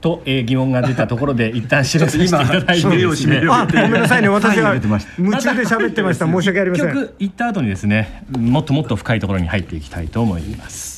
[0.00, 3.42] と、えー疑問が出たところで 一旦知らせていただいてですね。
[3.48, 6.26] あごめんなさいね私サインが入れてました夢中で喋ってました。
[6.26, 6.86] 申し訳ありません。
[6.88, 10.97] 曲行った後にですねもっともっと深いところに入っていきたいと思います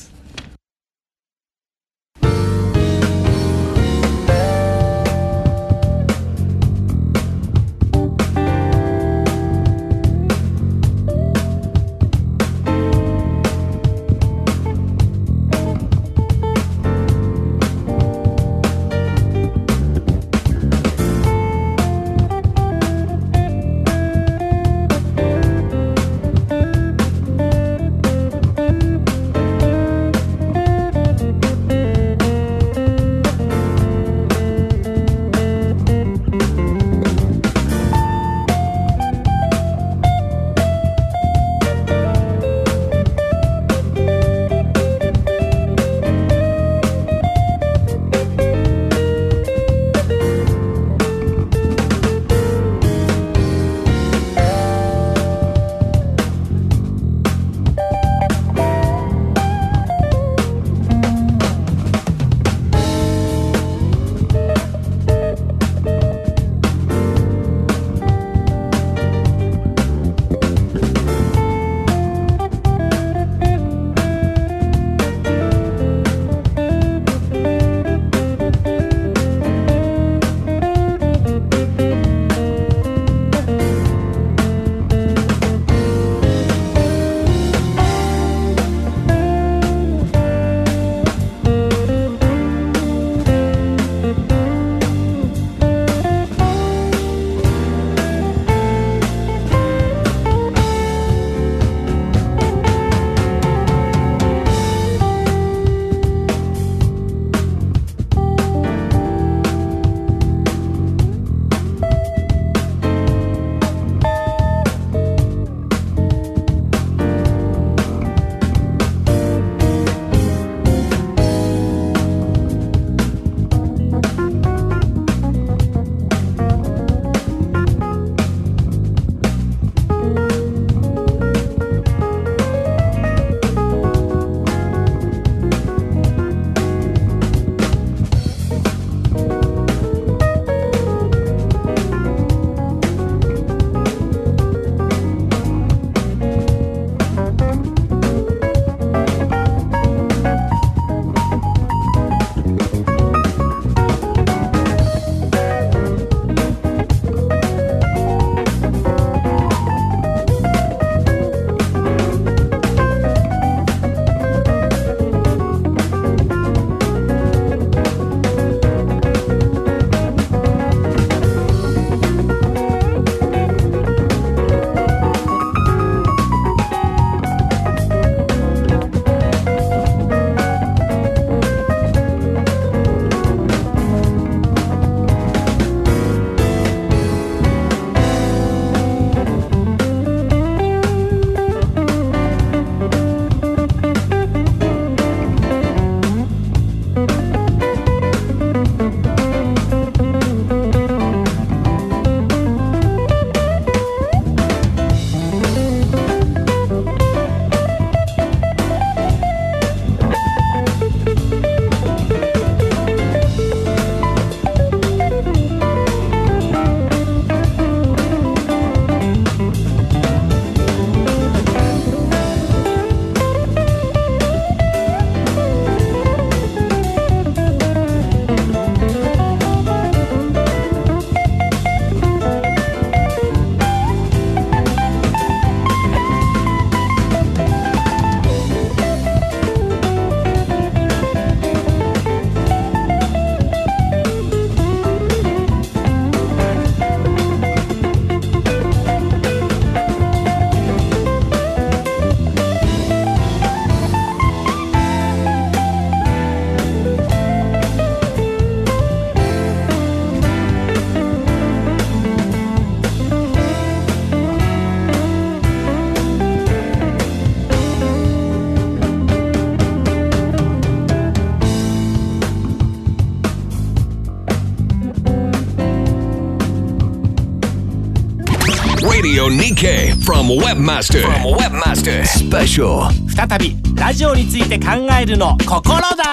[279.51, 281.01] TK from Webmaster.
[281.01, 282.05] From Webmaster.
[282.05, 282.87] Special.
[283.13, 286.05] 再びラジオについて考えるの心だ。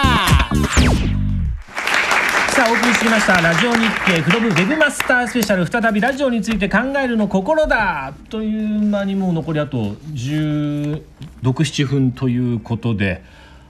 [2.51, 5.65] さあお送りしてきましたラジオ日経フロムウェブマスタースペシャル。
[5.69, 8.13] 再びラジオについて考えるの心だ。
[8.29, 13.23] という間にもう残りあと1617分ということで。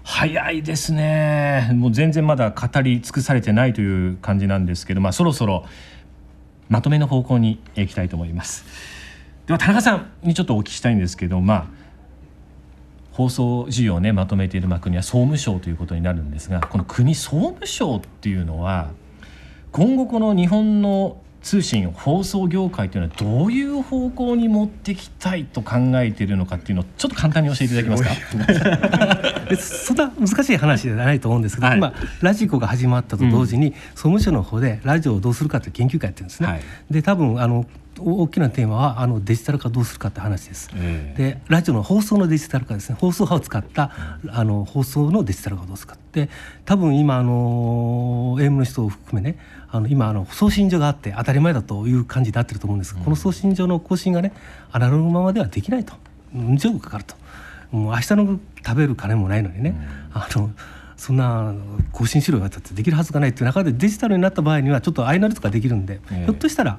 [0.03, 1.73] 早いですね。
[1.75, 5.67] もう全然まだ語り尽くされてないという感じなんですけど、まあ、そろそろ
[6.71, 8.65] まとめの方向に行きたいと思います
[9.49, 11.67] では田中さんにちょっとお聞きしたいんですけどまあ
[13.13, 18.91] 放送事業をねまとめている国は総務省ということになるんですがこの国総務省っていうのは
[19.73, 29.49] 今後この日本の通信放送業界というのはどういう方向に持ってきたいと考えているのかっていうのをちょっと簡単に教えていただけますか？
[29.49, 36.49] でそんな難しい話ではないと思うんですけど、はい今ラジコが始まったと同時に、総務省の方でラジオをどうするかという研究会やってるんですね。
[36.49, 36.61] はい。
[36.91, 37.67] で多分あの
[38.01, 40.71] お大きなテーマはあのデジタル化どうするかって話です。
[40.75, 41.23] ええ。
[41.35, 42.97] でラジオの放送のデジタル化ですね。
[42.99, 43.93] 放送波を使った
[44.29, 45.95] あの放送のデジタル化をどうするか。
[45.95, 46.29] って
[46.65, 49.39] 多分今あの AM の人を含めね
[49.71, 54.33] あの今あの送信所があって当たり前だという感じになってると思うんですが、この送信所の更新がね
[54.73, 55.95] アナログのままではできないと。
[56.35, 57.15] うん十分かかると。
[57.71, 59.79] もう明日の食べる金もないのにね、
[60.15, 60.51] あの
[60.97, 61.55] そんな
[61.93, 66.25] 更新しろよってできるはずがないっていう中でデジタルになった場合にはちょっと相乗りとかできるんで、ええ。
[66.25, 66.79] ひょっとしたら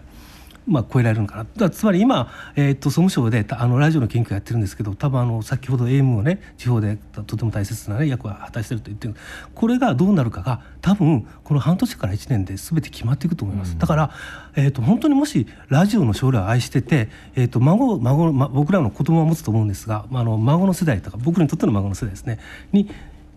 [0.69, 1.43] まあ、超えられるのかな。
[1.43, 9.15] だからつまり今、えー、と総務省でたあのラジオの研究をやってるんですけど多分あの先ほど AM をね地方でととても大切な、ね、役割を果たしてると言ってる。
[9.55, 14.11] これがどうなるかが多分この半年から1年で全て決まっていくと思います、だから、
[14.55, 22.39] えー、と本当にもしラジオの将来を愛してて、えー、と孫孫、ま、僕らの子供は持つと思うんですが、まあ、あの孫の世代とか僕にとっての孫の世代ですね。
[22.71, 22.89] に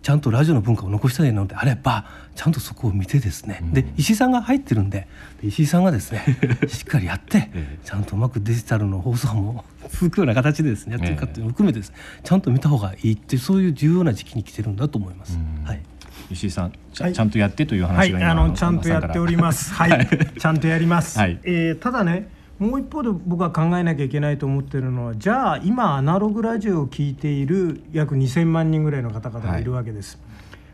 [0.03, 5.07] ちゃんとラジオの文化を残したいのであればちゃんとそこを見てですね、で石井さんが入ってるんで
[5.41, 6.25] で石井さんがですね
[6.67, 7.49] しっかりやって
[7.85, 15.39] ちゃんとうまくデジタルの放送も続くような形でですねやっていくかっていうのを含めてです、ちゃんと見た方がいいっていうそういう重要な時期に来てるんだと思います。
[15.63, 15.81] はい。
[16.29, 17.13] 石井さんちゃ,、はい。
[17.13, 19.73] ちゃんとやってというはい、話が今、あのちゃんとやっております。
[19.73, 21.17] はい、ちゃんとやります。
[21.17, 21.39] はい。
[21.43, 22.27] えーただね、
[22.59, 30.19] もう一方で僕は考えなきゃいけないと思ってるのは、じゃあ今アナログラジオを聞いている約2000万人ぐらいの方々がいるわけです。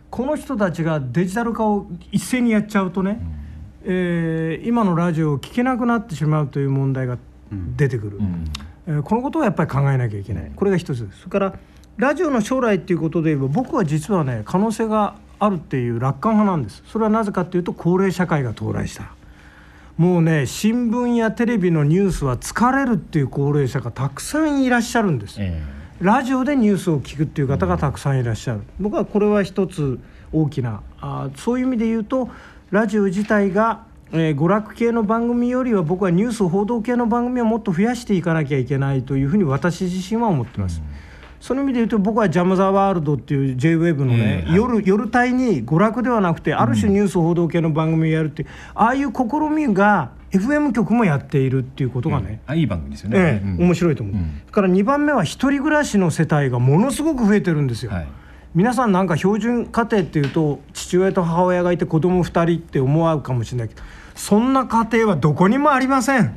[0.09, 3.19] この人たちがデジタル化を一斉にやっちゃうとね、
[3.83, 7.17] えー今のラジオを聞けなくなってしまうという問題が
[7.77, 8.19] 出てくる。
[8.87, 11.19] えーこのことをやっぱり考えなきゃいけない、これが一つです。
[11.21, 11.53] それから
[11.97, 16.83] ラジオの将来っていうことで言えば僕は実はね可能性があるっていう楽観派なんです。
[16.87, 19.13] それはなぜかっていうと高齢社会が到来した
[19.99, 25.61] もうね新聞やテレビのニュースは疲れるっていう高齢者がたくさんいらっしゃるんです、え
[25.99, 29.99] ラジオでニュースを聞くっていう方がたくさんいらっしゃる、僕はこれは一つ
[30.31, 32.29] 大きなあそういう意味で言うと
[32.71, 40.81] ラジオ自体が、えー娯楽系の番組よりは僕はニュース報道系の番組をもっと増やしていかなきゃいけないというふうに私自身は思ってます。
[41.39, 53.65] その意味で言うと僕は「ジャム・ザ・ワールド」っていう JWEB のね、ええ夜夜帯に娯楽ではなくてある種ニュース報道系の番組をやるっていう、ああいう試みが FM 局もやっているっていうことがね、あいい番組ですよね、ええうん。
[53.67, 54.41] 面白いと思う、ん。
[54.45, 58.07] だから2番目は一人暮らしの世帯がものすごく増えてるんですよ、はい。
[58.53, 63.81] 皆さんなんか標準家庭っていうと父親と母親がいて子供2人って思うかもしれないけど
[64.15, 66.33] そんな家庭はどこにもありません。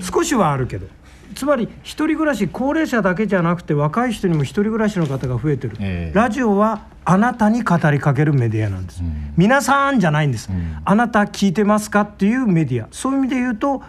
[0.00, 0.86] 少しはあるけど
[1.34, 6.16] つまり一人暮らし高齢者だけじゃなくて若い人にも一人暮らしの方が増えてる、ええ。
[6.16, 9.02] ラジオはあなたに語りかけるメディアなんです、
[9.36, 10.48] 皆さんじゃないんです、
[10.84, 12.88] あなた聞いてますかっていうメディア。
[12.90, 13.82] そういう意味で言うと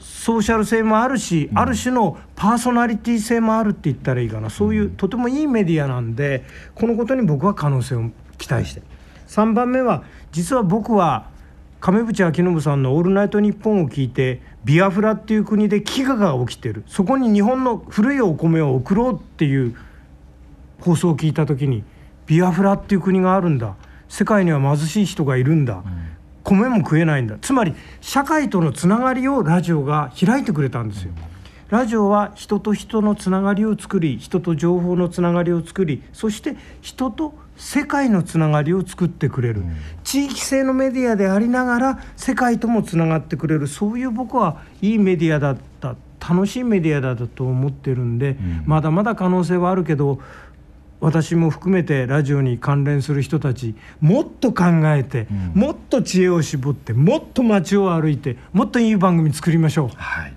[0.00, 4.50] ソーシャル性もあるし、ある種のパーソナリティ性もあるって言ったらいいかな。
[4.50, 6.44] そういうとてもいいメディアなんで
[6.74, 8.82] このことに僕は可能性を期待して。
[9.28, 11.31] 3番目は実は僕は
[11.82, 16.84] 亀渕明信さんの「オールナイトニッポン」を聞いてビアフラっていう国で飢餓が起きてる。
[16.86, 19.74] そこに日本の古いお米を送ろうっていう
[20.78, 21.82] 放送を聞いた時に
[22.28, 23.74] ビアフラっていう国があるんだ。
[24.08, 25.82] 世界には貧しい人がいるんだ、
[26.44, 27.36] 米も食えないんだ。
[27.40, 31.12] つまり社会とのつながりをラジオが開いてくれたんですよ。
[31.68, 39.62] ラジオは人と人のつながりを作り人と情報のつながりを作りそして人と世界のつながりを作ってくれる、
[40.04, 43.66] 地域性のメディアでありながら世界ともつながってくれる。
[43.66, 45.96] そういう僕はいいメディアだった。
[46.24, 50.20] 楽しいメディアだったと思ってるんで、まだまだ可能性はあるけど
[51.00, 59.88] 私も含めてラジオに関連する人たちもっと考えて、もっと知恵を絞ってもっと街を歩いてもっといい番組作りましょう。
[59.96, 60.34] はい。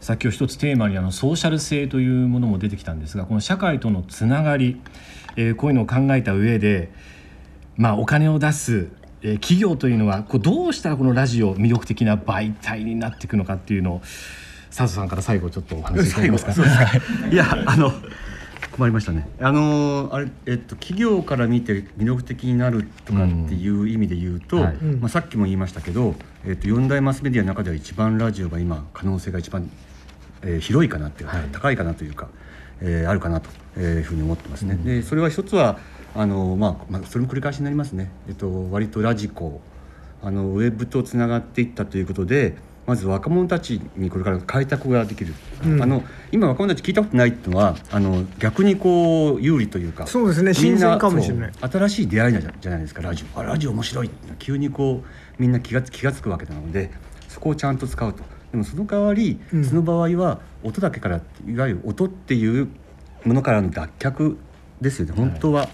[0.00, 4.80] さっき一つテーマにあのソーシャル性というものも出てきたんですがこの社会とのつながり、
[5.36, 6.90] えーこういうのを考えた上で、
[7.76, 8.88] まあ、お金を出す、
[9.22, 14.00] えー企業というのはこうどうしたらこのラジオ魅力的な媒体になっていくのかっていうのを
[14.68, 16.52] 佐藤さんから最後ちょっとお話しいただけますか？
[16.52, 16.66] すか。
[17.32, 17.92] いやあの
[18.72, 19.26] 困りましたね。
[19.40, 24.74] あのあれ、えっと、企業から見て魅力的になるとかっていう意味で言うと、うんはい。
[25.00, 26.14] まあ、さっきも言いましたけど、
[26.44, 29.70] えっと、四大マスメディアの中では一番ラジオが今可能性が一番、
[30.42, 32.28] えー広いかなっていうか、高いかなというか、
[32.80, 33.50] えーあるかなと
[33.80, 34.76] いうふうに思ってますね。
[34.76, 35.78] でそれは一つは
[36.14, 39.60] あの、まあまあ、それも繰り返しになりますね、えっと、割とラジコ
[40.22, 42.56] あのウェブとつながっていったということで
[42.86, 45.82] まず若者たちにこれから開拓ができる、うん。
[45.82, 50.54] あの今若者たち聞いたことないっていうのはあの逆にこう有利というかそうですね。
[50.54, 51.52] 新鮮かもしれない。
[51.60, 54.26] 新しい出会いじゃじゃないですかラジオあラジオ面白いって。
[54.38, 56.92] 急にこうみんな気がつ気が付くわけなので
[57.28, 58.22] そこをちゃんと使うと
[58.56, 59.64] でもその代わり、うん。
[59.64, 62.68] その場合は音だけからいわゆる音っていう
[63.24, 64.36] ものからの脱却
[64.80, 65.12] ですよね。
[65.14, 65.68] 本当は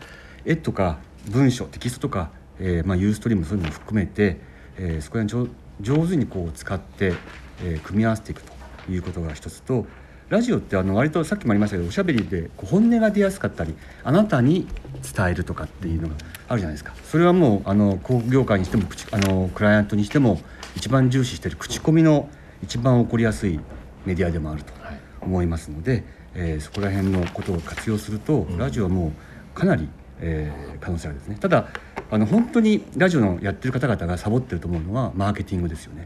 [0.45, 4.39] 絵とか文章テキストとか、えーまあ、ユーストリームそういうのも含めて、
[4.77, 7.15] えーそこら辺上上手にこう使って、
[7.63, 8.53] えー組み合わせていくと
[8.91, 9.87] いうことが一つと
[10.29, 14.67] ラジオってあの割とさっきもありましたけどおしゃべりでこう本音が出やすかったりあなたに
[15.15, 16.17] 伝えるとかっていうのが
[16.49, 16.95] あるじゃないですか。
[17.05, 20.41] それはもうあの工業界にしても口あのクライアントにしても
[20.75, 22.29] 一番重視している口コミの
[22.63, 23.61] 一番起こりやすい
[24.07, 24.73] メディアでもあると
[25.21, 26.05] 思いますので、
[26.35, 29.13] えーそこら辺のことを活用すると、ラジオはも
[29.55, 29.89] うかなり、
[30.21, 31.37] えー可能性あるですね。
[31.41, 31.69] ただ
[32.11, 36.05] あの本当にラジオのやってる方々がサボってると思うのはマーケティングですよね。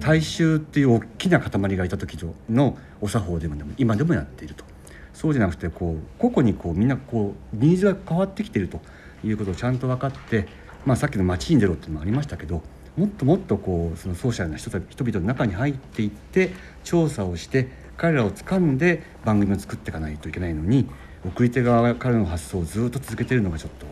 [0.00, 2.18] 大衆っていう大きな塊がいた時
[2.50, 4.64] のお作法でも今でもやっていると。
[5.12, 8.80] そうじゃなくてこう個々にこうみんなこうニーズが変わってきていると
[9.24, 10.48] いうことをちゃんと分かって、
[10.84, 12.62] まあ、さっきの街に出ろっていうのもありましたけど
[12.96, 16.52] もっともっとこうそのソーシャルな人人々の中に入っていって
[16.84, 20.86] 調査をして彼らを掴んで番組を作っていかないといけないのに
[21.26, 23.86] 送り手側からの発想をずっと続けているのがちょっと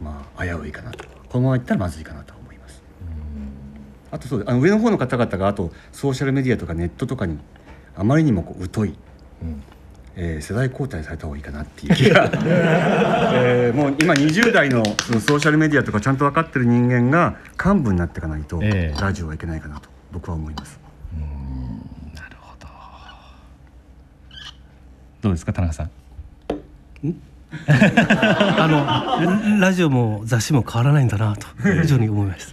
[0.00, 1.04] まあ危ういかなと。
[1.28, 2.82] このままいったらまずいかなと思います。
[4.10, 7.38] あとそうあの上の方の方々があとソーシャルメディアとかネットとかに
[7.96, 8.94] あまりにもこう疎い、
[10.16, 11.94] えー世代交代された方がいいかなっていう。
[11.94, 12.30] 気が、
[13.34, 19.00] えーもう今20代のそのソーシャルメディアとかちゃんと分かってる人間が幹部になっていかないと、ええ。
[19.00, 20.78] ラジオはいけないかなと僕は思います。
[25.22, 25.30] ど。
[25.30, 25.90] うですか田中さん？
[27.68, 28.66] あ
[29.54, 32.46] のラジオも雑誌も変わらないんだなと非常に思いまし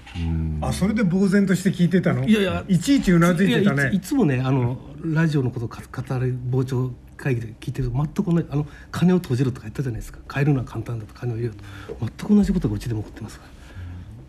[0.62, 0.68] た。
[0.68, 2.24] あそれで呆然として聞いてたの？
[2.26, 2.64] いやいや。
[2.68, 5.76] いちいちうなずいてたいやいついねつもねあのラジオのことを語
[6.20, 6.92] る傍聴
[7.22, 10.20] 会議で聞いてると全く同じあの金を閉じろとか言ったじゃないですか。
[10.34, 11.64] 変えるのは簡単だと金を入れると。
[12.00, 13.46] 全く同じことがうちでも起こってますか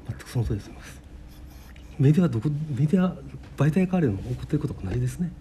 [0.09, 0.15] ら。
[0.15, 0.71] 全くその通りです。
[1.99, 3.15] メディアはどこメディア
[3.57, 5.33] 媒体変わりでも起こっていることが同じですね。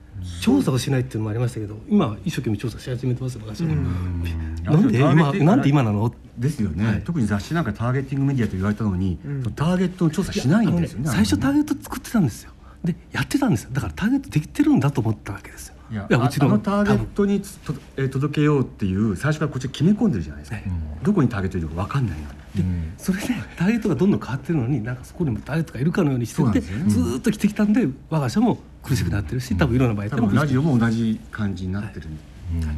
[0.42, 6.14] 調査をしないっていうのもありましたけど今は一生懸命調査し始めてますよ私もなんで今なんで今なの？
[6.38, 7.02] ですよね、はい。
[7.04, 9.18] 特に雑誌なんかターゲティングメディアと言われたのに、
[9.56, 11.10] ターゲットの調査しないんですよね。
[11.10, 12.52] 最初ターゲット作ってたんですよ。
[12.84, 13.70] でやってたんですよ。
[13.72, 20.58] だからターゲットできてるんだと思ったわけですよいやうちのああのターゲットにつと、えー届けようっていう最初からこっち決め込んでるじゃないですか、
[21.04, 23.28] どこにターゲットいるか分かんないのにそれで
[23.58, 26.62] ターゲットがどんどん変わってるのになんかそこにもターゲットがいるかのようにしててね。
[26.88, 32.08] ずーっと来てきたんで我が社も苦しくなってるし多分いろんな場合多分ラジオも同じ感じになってる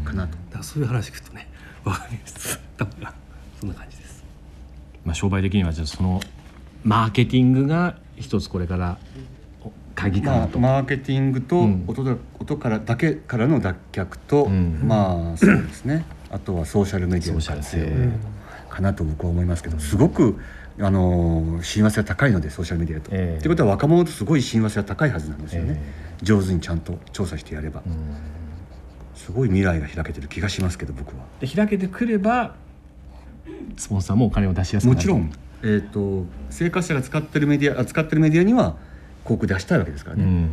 [0.03, 1.49] かなと、だからそういう話聞くとね
[1.83, 2.59] わかります。
[2.77, 3.07] 多分
[3.59, 4.23] そんな感じです。
[5.05, 6.21] まあ商売的にはじゃあその
[6.83, 8.97] マーケティングが一つこれから
[9.32, 9.32] お
[9.95, 11.83] 鍵かまあ、なと、マーケティングとうん。
[11.87, 14.81] 音だ、音からだけからの脱却と、ん。
[14.87, 16.05] まあそうですね。
[16.31, 17.85] あとはソーシャルメディアの活用
[18.69, 20.39] かなと僕は思いますけどすごく
[20.79, 23.11] あの親和性が高いのでソーシャルメディアと。
[23.11, 23.43] と、ええ。
[23.43, 25.79] いうことは若者とすごい親和性が高いはずなんですよね、
[26.23, 27.83] 上手にちゃんと調査してやれば、
[29.13, 31.23] すごい未来が開けてる気がしますけど僕は。
[31.39, 32.55] で開けてくれば
[33.77, 34.95] スポンサーもお金を出しやすくなる。
[34.95, 35.31] もちろん、
[35.61, 38.75] えー、と生活者が使ってるメディア扱ってるメディアには
[39.23, 40.49] 広告出したいわけですからね、うん。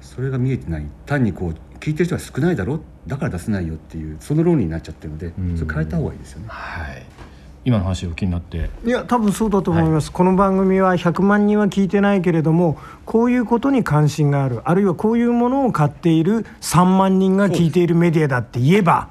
[0.00, 5.56] それが見えてない単にこう聞いてる人が少ないだろだから出せないよっていうその論理になっちゃってるので、ん。
[5.56, 6.46] それ変えた方がいいですよね。
[6.48, 7.02] はい。
[7.66, 8.70] 今の話を気になって。
[8.84, 19.08] いや多分そうだと思います、この番組は100万人は聞いてないけれどもこういうことに関心があるあるいはこういうものを買っている3万人が聞いているメディアだって言えば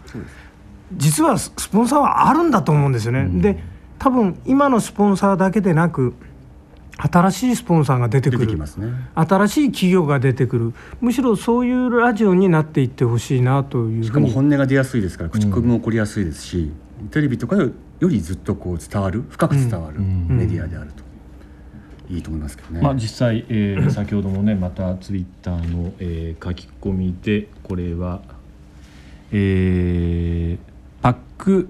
[0.93, 3.61] 実はススポンサーはあるんだと思うんですよね、で
[3.99, 6.13] 多分今のスポンサーだけでなく
[6.98, 8.66] 新しいスポンサーが出てく出るね。
[9.16, 10.74] 新しい企業が出てくる。
[11.02, 16.72] むしろそういうラジオになっていってほしいなというしかもふうに本音が出やすいですから口コミも起こりやすいですし、
[17.12, 17.72] テレビとかよ
[18.02, 21.04] りずっとこう伝わる深く伝わるメディアであると、
[22.14, 22.82] いいと思いますけどね。
[22.82, 28.22] まあ、実際、えー 先ほどもねまたツイッターの、えー書き込みでこれは、
[29.32, 31.70] えーパック・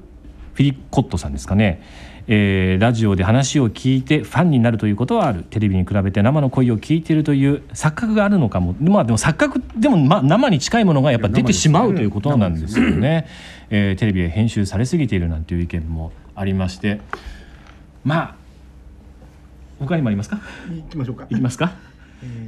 [0.54, 1.82] フィリコットさんですかね、
[2.28, 5.44] えーラジオで話を聞いてファンになるということはある。
[5.44, 8.76] テレビに比べて生の声を聞いているという錯覚があるのかも。
[8.80, 13.28] まあでも錯覚でも、まあ、生に近いものがやっぱ出てしまうということなんですよね、
[13.70, 17.02] えーテレビへ編集されすぎているなんていう意見もありまして。
[18.04, 18.36] まあ
[19.80, 20.40] 他にもありますか？
[20.70, 21.28] 行きましょうか。
[21.30, 21.74] いきますか、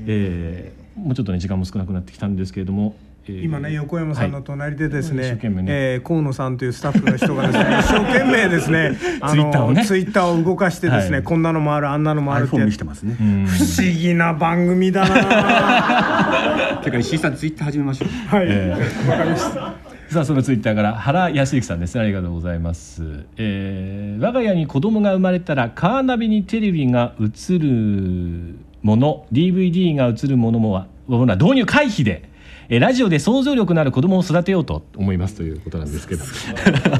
[0.05, 0.99] えー。
[0.99, 5.31] もうちょっとね時間も少なくなってきたんですけれども、えー今ね横山さんの隣でですね,、はい。
[5.31, 5.65] ね。
[5.67, 9.85] えー河野さんというスタッフの人がですね 一生懸命ですねあの Twitter をね。
[9.85, 11.23] ツイッターを動かしてですね、はい。
[11.23, 12.65] こんなのもあるあんなのもあるってね。
[12.69, 16.79] 不思議な番組だな。
[16.83, 18.35] てか石井さんツイッター始めましょう。
[18.35, 18.75] はい、え
[19.09, 19.73] わかりました。
[20.09, 21.99] さあそのツイッターから原康之さんです。
[21.99, 32.29] ありがとうございます、えー我が家に子供が生まれたらカーナビにテレビが映るもの DVD が映るものもは導入回避で
[32.69, 36.23] えーラジオで想像力のある子供を育てようと思いますということなんですけど。
[36.23, 36.29] こ
[36.69, 36.99] れは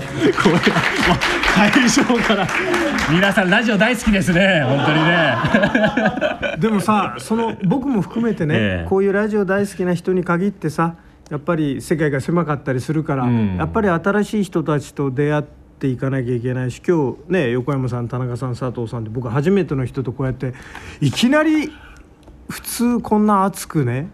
[1.55, 2.47] 会場から。
[3.09, 4.63] 皆さんラジオ大好きですね。
[4.63, 6.57] 本当にね。
[6.59, 8.89] でもさその僕も含めてね、ええ。
[8.89, 10.95] こういうラジオ大好きな人に限ってさ
[11.29, 13.55] やっぱり世界が狭かったりするから、うん。
[13.57, 15.43] やっぱり新しい人たちと出会っ
[15.79, 20.53] ていかなきゃいけないし今日ね横山さん田中さん佐藤さんって僕初めての人とこうやって
[21.01, 21.71] いきなり
[22.49, 24.09] 普通こんな熱くね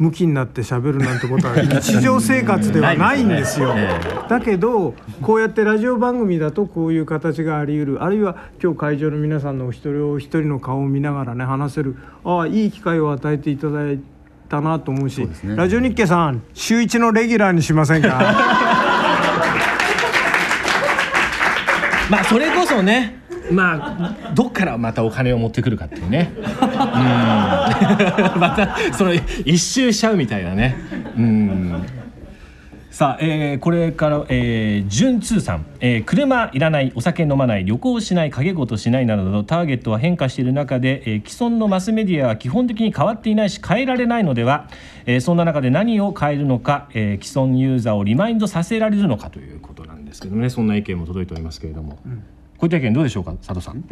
[0.00, 3.74] 向きになって喋るなんてことは日常生活ではないんですよ。
[4.30, 8.02] だけどこうやってラジオ番組だとこういう形があり得る。
[8.02, 11.96] あるいは今日会場の皆さんのお一人お一人の顔を見ながらね話せる。
[12.24, 14.00] ああいい機会を与えていただい
[14.48, 15.18] たなと思うし。
[15.20, 15.28] ね。
[15.54, 18.08] ラジオ日経さん週一のレギュラーにしませんか？
[22.10, 23.18] まあそれこそね
[23.50, 26.32] まあどっからまたお金を持ってくるかっていうね。
[26.36, 26.44] うん。
[28.40, 29.12] またその
[29.44, 30.76] 一周しちゃうみたいなね。
[31.16, 31.82] うん。
[32.90, 44.68] さあ、えーこれから、えー、純通さん、えー車いらないお酒飲まない旅行しない陰事しないなどのターゲットは変化している中で、えー既存のマスメディアは基本的に変わっていないし変えられないのでは、
[45.06, 50.50] えーそんな中で何を変えるのか、えー既存ユーザーをリマインドさせられるのかということなんですけどね。
[50.50, 52.12] そんな意見も届いておりますけれども、うい
[52.66, 53.82] った意見どうでしょうか佐藤さん。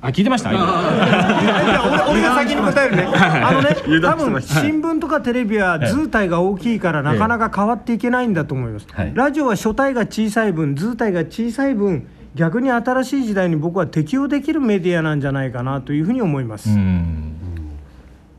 [0.00, 0.52] あ聞いてました？
[0.52, 0.62] 今
[2.08, 3.04] 俺俺が先に答えるね。
[3.04, 8.86] あのね、油多分新聞とかテレビは図体が大きいからなかなか変わっていけないんだと思います。
[8.92, 9.12] はい。
[9.14, 16.70] ラジオは書体が小さい分、図体が小さい分、逆に新しい時代に僕は適応できるメディアなんじゃないかなというふうに思います。
[16.70, 17.34] うん。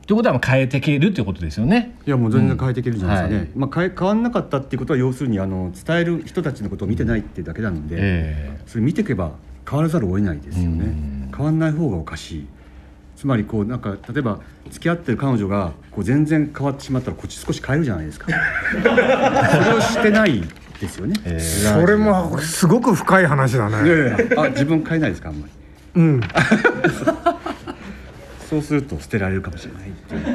[0.06, 1.94] ということはまあ変えていけるということですよね。
[2.06, 3.48] いやもう全然変えていけるじゃないですかね、はい。
[3.56, 9.32] まあ、変え変わんなかったっていうことは要するにあの伝える人たちのことを見てないっていうだけなので、えそれ見ていけば
[9.68, 10.94] 変わらざるを得ないですよね。
[11.34, 12.46] 変わんない方がおかしい。
[13.16, 14.40] つまりこうなんか例えば
[14.70, 18.26] 付き合ってる彼女がこう全然変わってしまったらこっち少し変えるじゃないですか。
[18.72, 18.78] そ
[19.70, 20.42] れをしてない
[20.80, 23.88] ですよね、それもすごく深い話だいやね。
[23.88, 23.92] い
[24.34, 25.52] やあ自分変えないですかあんまり。
[25.94, 26.20] うん。
[28.50, 30.22] そうすると捨てられるかもしれないっていう。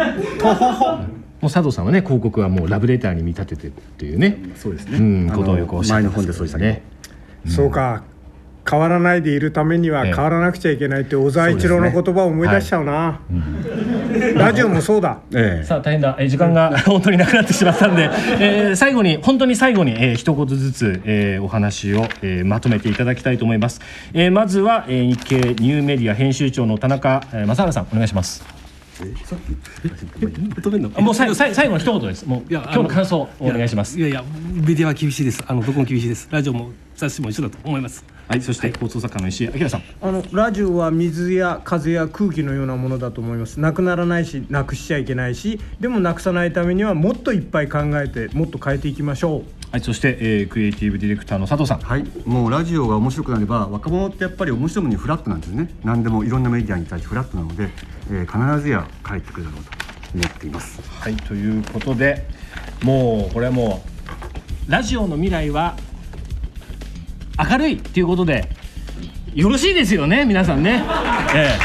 [1.42, 4.38] もう佐藤さんはね広告はもうラブレターに見立ててっていうね。
[4.56, 6.82] そうですね、うん、ことをよくおっしゃってます前の本でそうでしたね
[7.46, 8.04] そうか。
[8.70, 13.20] 変わらないでいるためにはええ変わらなくちゃいけないって小沢一郎の言葉を思い出しちゃうな。
[14.36, 15.20] ラジオもそうだ。
[15.34, 18.10] ええさあ大変だ、えー時間が 本当になくなってしまったんで、
[18.40, 23.80] えー最後に本当に最後に、えー一言ずつ、えーお話を、えーまとめていただきたいと思います。
[24.14, 28.44] えーまずは、えー日経ニューメディア編集長の田中、えー正原さんお願いします。
[31.00, 32.26] もう最後最最後の一言です。
[32.26, 33.98] もういや今日の感想をお願いします。
[34.00, 39.84] いやいやメディアは厳しいですあのどこも厳しいですラジオも雑誌も一緒だと思いますはい、そして放送作家の石井明さん。
[40.02, 43.60] あのラジオは水や風や空気のようなものだと思います。
[43.62, 49.44] なくならないしなくしちゃいけないしでもなくさないためにはもっといっぱい考えてもっと変えていきましょう。
[49.72, 51.80] はい、そして、えークリエイティブディレクターの佐藤さん。
[51.80, 55.74] はい、もうラジオが面白くなれば若者ってやっぱり面白いものにフラットなんですね。
[55.84, 57.70] 何でもいろんなメディアに対してフラットなので、
[58.12, 59.72] えー必ずや帰ってくるだろうと
[60.16, 60.82] 思っています。
[61.00, 62.28] はい、ということで、
[62.84, 63.84] もうこれはも
[64.68, 65.78] うラジオの未来は
[67.38, 68.50] 明るいということで
[69.38, 70.84] よろしいですよね、皆さんね。
[71.36, 71.60] え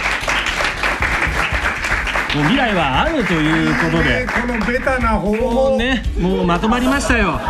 [2.34, 4.26] え、もう未来はあるということで。
[4.26, 7.40] このベタな方も法うね、もうまとまりましたよ。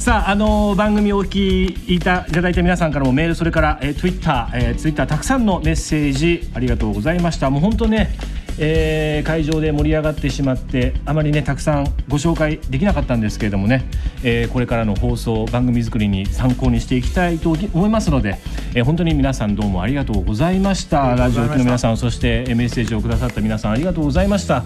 [0.00, 8.16] さあ、あの番組をお聞きいたいただいた皆さんからもメールそれから、えー、Twitter、えー、Twitter たくさんのメッセージありがとうございましたもう本当ね、
[8.58, 13.84] えー会場で盛り上がってしまってあまりねたくさんご紹介できなかったんですけれどもね、
[14.22, 18.38] えーこれからの放送番組作りに参考にしていきたいと思いますので、
[18.74, 21.14] えー本当に皆さんどうもありがとうございました。
[21.16, 24.64] ラジオ機の皆さんそしてえーメッセージをくださった皆さんありがとうございました、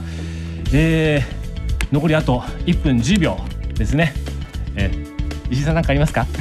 [0.73, 1.45] えー
[1.93, 3.37] 残りあと1分10秒
[3.75, 4.15] ですね、
[4.77, 5.05] えー
[5.51, 6.27] 石井さんなんかありますか？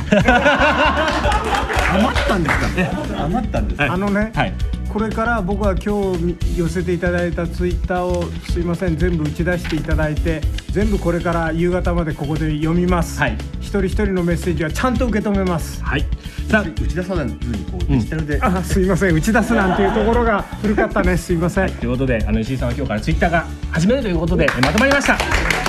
[1.94, 3.24] 余ったんですか？
[3.26, 3.78] 余ったんです。
[3.78, 4.54] かあのね、はい
[4.94, 10.40] これから僕は今日寄せていただいたツイッターをすいません全部打ち出していただいて
[10.72, 13.38] 全部これから夕方までここで読みます、はい。
[13.60, 15.84] 一人一人のメッセージはちゃんと受け止めます。
[15.84, 16.06] はい。
[16.48, 19.16] さあ打ち出さないずにこうデジタルで、あすいません。
[19.16, 21.18] 打ち出すなんていうところが古かったね。
[21.18, 21.72] すいません。
[21.72, 25.63] ということであの石井さんは今日からツイッターが始めるということでえまとまりました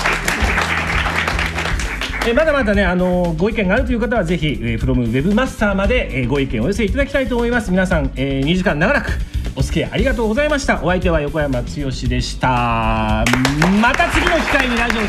[2.27, 7.69] えまだまだねあのご意見があるという方はぜひ、えー、from webmaster まで、えーご意見をお寄せいただきたいと思います。
[7.69, 9.11] 皆さん、えー、2時間長らく
[9.55, 10.83] お付き合いありがとうございました。
[10.83, 11.71] お相手は横山剛で
[12.21, 13.23] した。
[13.79, 15.07] また次の機会にラジオ語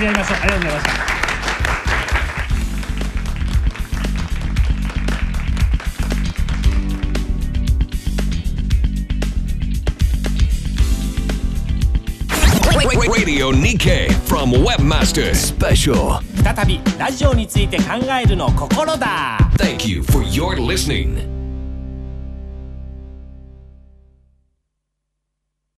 [0.00, 0.38] り合いましょう。
[0.40, 1.17] ありがとうございました。
[13.10, 16.20] Radio Nikkei from Webmaster Special.
[16.44, 17.84] 再びラジオについて考
[18.22, 21.37] えるの心だ Thank you for your listening.